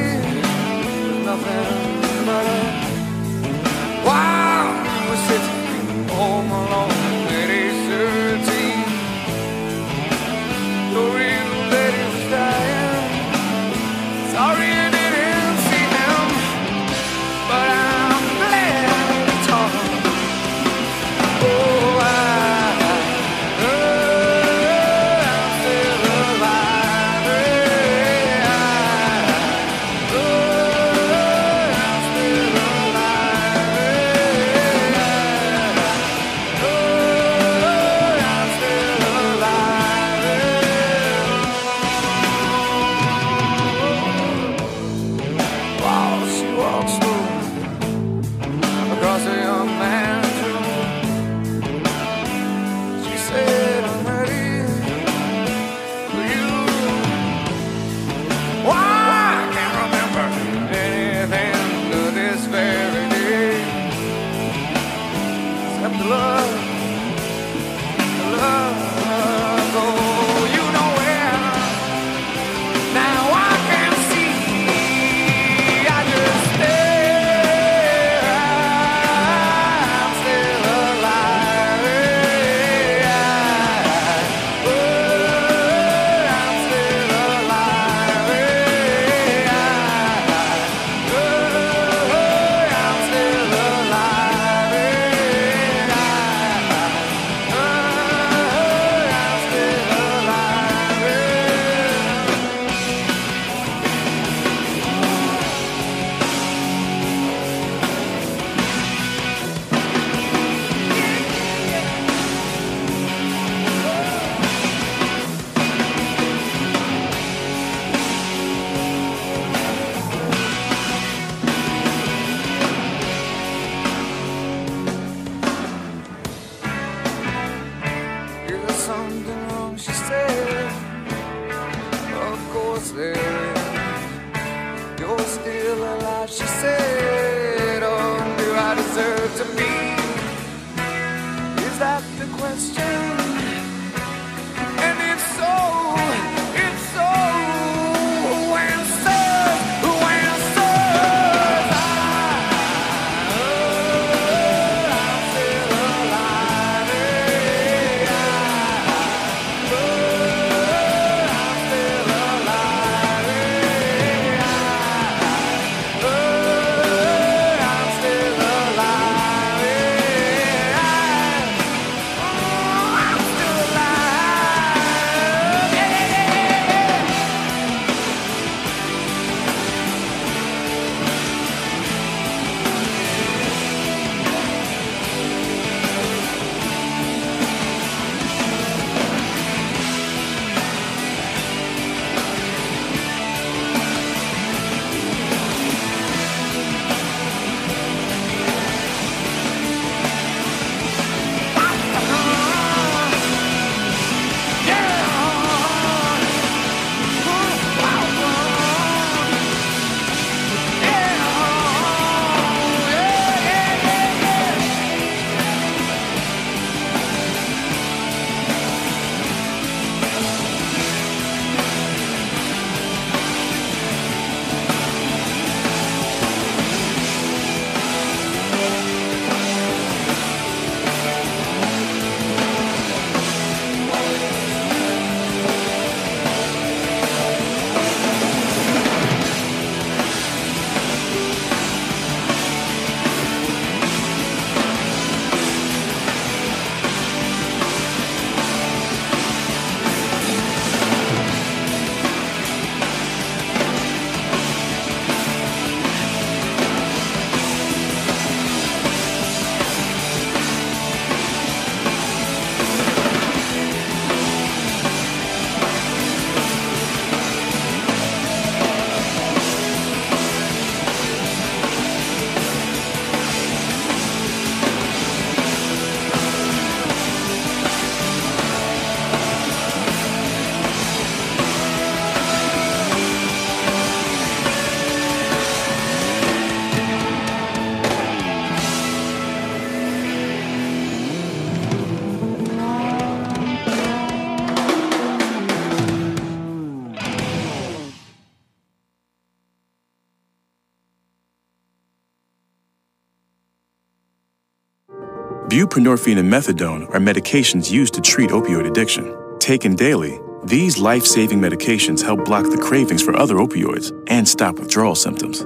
Buprenorphine 305.54 306.18
and 306.18 306.34
methadone 306.34 306.90
are 306.96 307.00
medications 307.00 307.70
used 307.70 307.94
to 307.94 308.02
treat 308.02 308.32
opioid 308.32 308.68
addiction. 308.68 309.16
Taken 309.38 309.76
daily, 309.76 310.20
these 310.44 310.80
life 310.80 311.06
saving 311.06 311.40
medications 311.40 312.02
help 312.02 312.26
block 312.26 312.50
the 312.50 312.58
cravings 312.58 313.04
for 313.04 313.16
other 313.16 313.36
opioids 313.36 313.92
and 314.08 314.28
stop 314.28 314.58
withdrawal 314.58 314.96
symptoms. 314.96 315.46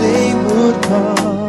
they 0.00 0.34
would 0.34 0.82
come. 0.82 1.45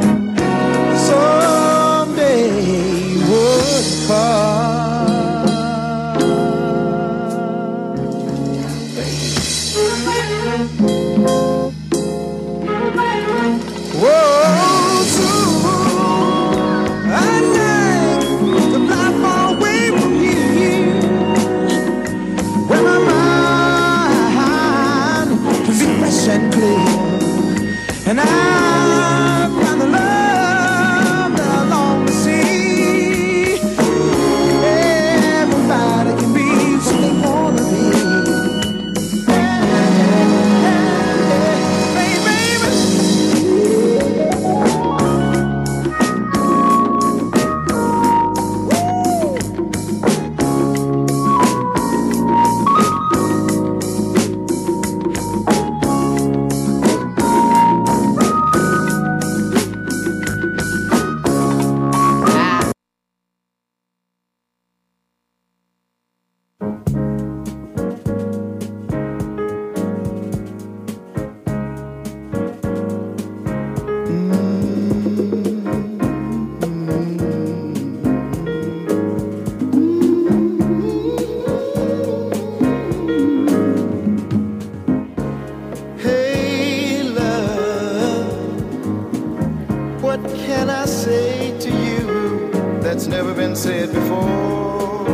said 93.77 93.93
before. 93.93 95.05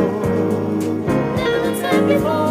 Said 1.76 2.08
before. 2.08 2.43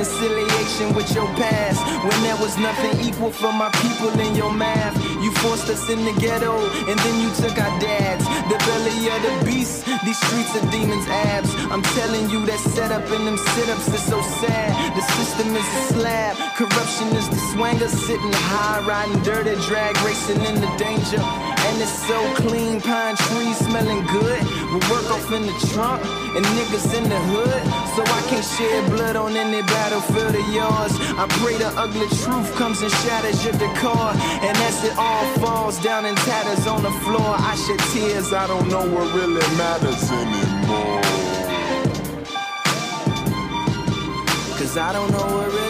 reconciliation 0.00 0.94
with 0.94 1.14
your 1.14 1.26
past. 1.36 1.80
When 2.04 2.22
there 2.22 2.36
was 2.36 2.56
nothing 2.56 3.00
equal 3.00 3.30
for 3.30 3.52
my 3.52 3.70
people 3.84 4.08
in 4.18 4.34
your 4.34 4.52
math. 4.52 4.96
You 5.20 5.30
forced 5.44 5.68
us 5.68 5.90
in 5.90 6.04
the 6.04 6.12
ghetto, 6.18 6.56
and 6.88 6.98
then 6.98 7.20
you 7.20 7.28
took 7.36 7.56
our 7.58 7.74
dads. 7.80 8.24
The 8.48 8.56
belly 8.64 9.08
of 9.12 9.20
the 9.20 9.34
beast, 9.44 9.84
these 10.04 10.16
streets 10.16 10.56
are 10.56 10.70
demons' 10.70 11.06
abs. 11.08 11.52
I'm 11.70 11.82
telling 12.00 12.30
you, 12.30 12.46
that 12.46 12.60
setup 12.72 13.04
and 13.10 13.26
them 13.26 13.36
sit 13.36 13.68
ups 13.68 13.88
is 13.88 14.02
so 14.02 14.20
sad. 14.40 14.72
The 14.96 15.02
system 15.20 15.54
is 15.54 15.68
a 15.68 15.82
slab, 15.92 16.36
corruption 16.56 17.08
is 17.16 17.28
the 17.28 17.40
swanger, 17.52 17.88
sitting 17.88 18.32
high, 18.48 18.80
riding 18.86 19.20
dirty, 19.22 19.54
drag 19.68 19.96
racing 20.00 20.40
in 20.48 20.54
the 20.64 20.70
danger. 20.78 21.20
And 21.20 21.74
it's 21.82 21.92
so 22.08 22.18
clean, 22.40 22.80
pine 22.80 23.16
trees 23.16 23.58
smelling 23.58 24.06
good 24.06 24.40
work 24.90 25.08
off 25.10 25.30
in 25.32 25.46
the 25.46 25.54
trunk 25.72 26.02
and 26.34 26.44
niggas 26.58 26.90
in 26.98 27.04
the 27.08 27.20
hood. 27.30 27.62
So 27.94 28.02
I 28.02 28.20
can't 28.28 28.44
shed 28.44 28.90
blood 28.90 29.16
on 29.16 29.36
any 29.36 29.62
battlefield 29.62 30.34
of 30.34 30.48
yours. 30.52 30.92
I 31.16 31.26
pray 31.40 31.56
the 31.56 31.70
ugly 31.78 32.08
truth 32.22 32.50
comes 32.56 32.82
and 32.82 32.90
shatters 33.02 33.44
your 33.44 33.54
decor. 33.54 34.10
And 34.46 34.56
as 34.68 34.84
it 34.84 34.94
all 34.98 35.24
falls 35.38 35.78
down 35.82 36.04
in 36.04 36.14
tatters 36.16 36.66
on 36.66 36.82
the 36.82 36.94
floor, 37.06 37.32
I 37.38 37.54
shed 37.54 37.80
tears. 37.92 38.32
I 38.32 38.46
don't 38.46 38.68
know 38.68 38.84
what 38.94 39.06
really 39.14 39.46
matters 39.56 40.02
anymore. 40.10 41.00
Cause 44.58 44.76
I 44.76 44.92
don't 44.92 45.10
know 45.10 45.26
what 45.36 45.46
really 45.52 45.69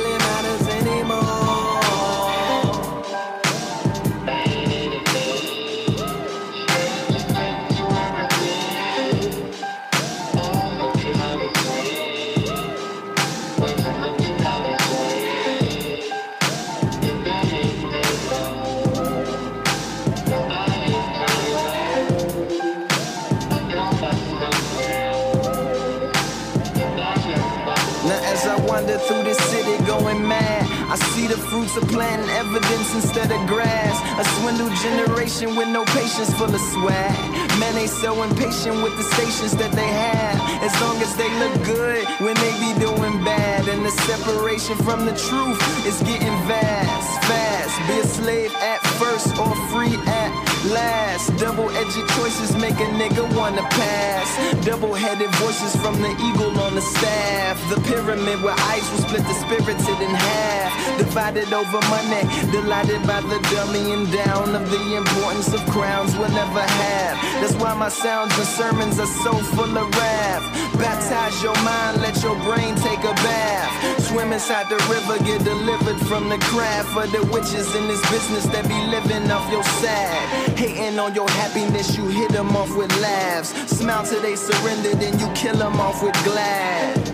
planting 31.78 32.28
evidence 32.30 32.94
instead 32.94 33.30
of 33.30 33.46
grass. 33.46 33.94
A 34.18 34.24
swindled 34.40 34.74
generation 34.82 35.54
with 35.54 35.68
no 35.68 35.84
patience, 35.86 36.32
full 36.34 36.52
of 36.52 36.60
swag. 36.72 37.14
Man, 37.60 37.74
they 37.74 37.86
so 37.86 38.22
impatient 38.22 38.82
with 38.82 38.96
the 38.96 39.04
stations 39.14 39.56
that 39.56 39.70
they 39.72 39.86
have. 39.86 40.40
As 40.62 40.74
long 40.80 40.96
as 40.98 41.14
they 41.16 41.30
look 41.38 41.54
good 41.64 42.04
when 42.18 42.34
they 42.42 42.52
be 42.58 42.72
doing 42.80 43.22
bad. 43.24 43.68
And 43.68 43.84
the 43.84 43.90
separation 44.08 44.76
from 44.78 45.06
the 45.06 45.14
truth 45.14 45.60
is 45.86 46.00
getting 46.02 46.34
vast, 46.50 47.22
fast. 47.28 47.78
Be 47.86 48.00
a 48.00 48.04
slave 48.04 48.52
at 48.56 48.80
first 48.98 49.38
or 49.38 49.54
free 49.70 49.94
at 50.06 50.49
last. 50.66 51.36
Double-edged 51.38 52.08
choices 52.16 52.54
make 52.56 52.78
a 52.80 52.88
nigga 53.00 53.24
wanna 53.36 53.62
pass. 53.62 54.28
Double-headed 54.64 55.30
voices 55.36 55.74
from 55.76 56.00
the 56.02 56.12
eagle 56.28 56.58
on 56.60 56.74
the 56.74 56.82
staff. 56.82 57.56
The 57.70 57.80
pyramid 57.82 58.42
where 58.42 58.54
ice 58.58 58.88
will 58.90 59.02
split 59.08 59.24
the 59.24 59.34
spirited 59.34 59.98
in 60.00 60.14
half. 60.14 60.98
Divided 60.98 61.52
over 61.52 61.80
money, 61.88 62.22
delighted 62.52 63.02
by 63.06 63.20
the 63.22 63.38
dumbing 63.52 64.10
down 64.12 64.54
of 64.54 64.70
the 64.70 64.96
importance 64.96 65.52
of 65.54 65.60
crowns 65.70 66.16
we'll 66.16 66.30
never 66.30 66.60
have. 66.60 67.16
That's 67.40 67.54
why 67.56 67.74
my 67.74 67.88
sounds 67.88 68.36
and 68.36 68.46
sermons 68.46 68.98
are 68.98 69.12
so 69.24 69.32
full 69.54 69.76
of 69.76 69.88
wrath. 69.96 70.44
Baptize 70.78 71.42
your 71.42 71.56
mind, 71.62 72.00
let 72.00 72.22
your 72.22 72.36
brain 72.44 72.74
take 72.76 73.00
a 73.00 73.14
bath. 73.24 74.00
Swim 74.08 74.32
inside 74.32 74.68
the 74.68 74.80
river, 74.88 75.18
get 75.24 75.44
delivered 75.44 76.00
from 76.06 76.28
the 76.28 76.38
craft 76.50 76.96
of 76.96 77.10
the 77.12 77.22
witches 77.32 77.74
in 77.74 77.86
this 77.88 78.02
business 78.10 78.44
that 78.52 78.66
be 78.68 78.80
living 78.88 79.30
off 79.30 79.50
your 79.50 79.64
sad. 79.64 80.49
Hating 80.60 80.98
on 80.98 81.14
your 81.14 81.26
happiness, 81.26 81.96
you 81.96 82.06
hit 82.08 82.32
them 82.32 82.54
off 82.54 82.76
with 82.76 82.94
laughs. 83.00 83.48
Smile 83.74 84.04
till 84.04 84.20
they 84.20 84.36
surrender, 84.36 84.94
then 84.94 85.18
you 85.18 85.26
kill 85.32 85.56
them 85.56 85.80
off 85.80 86.02
with 86.02 86.14
Eva. 86.26 87.09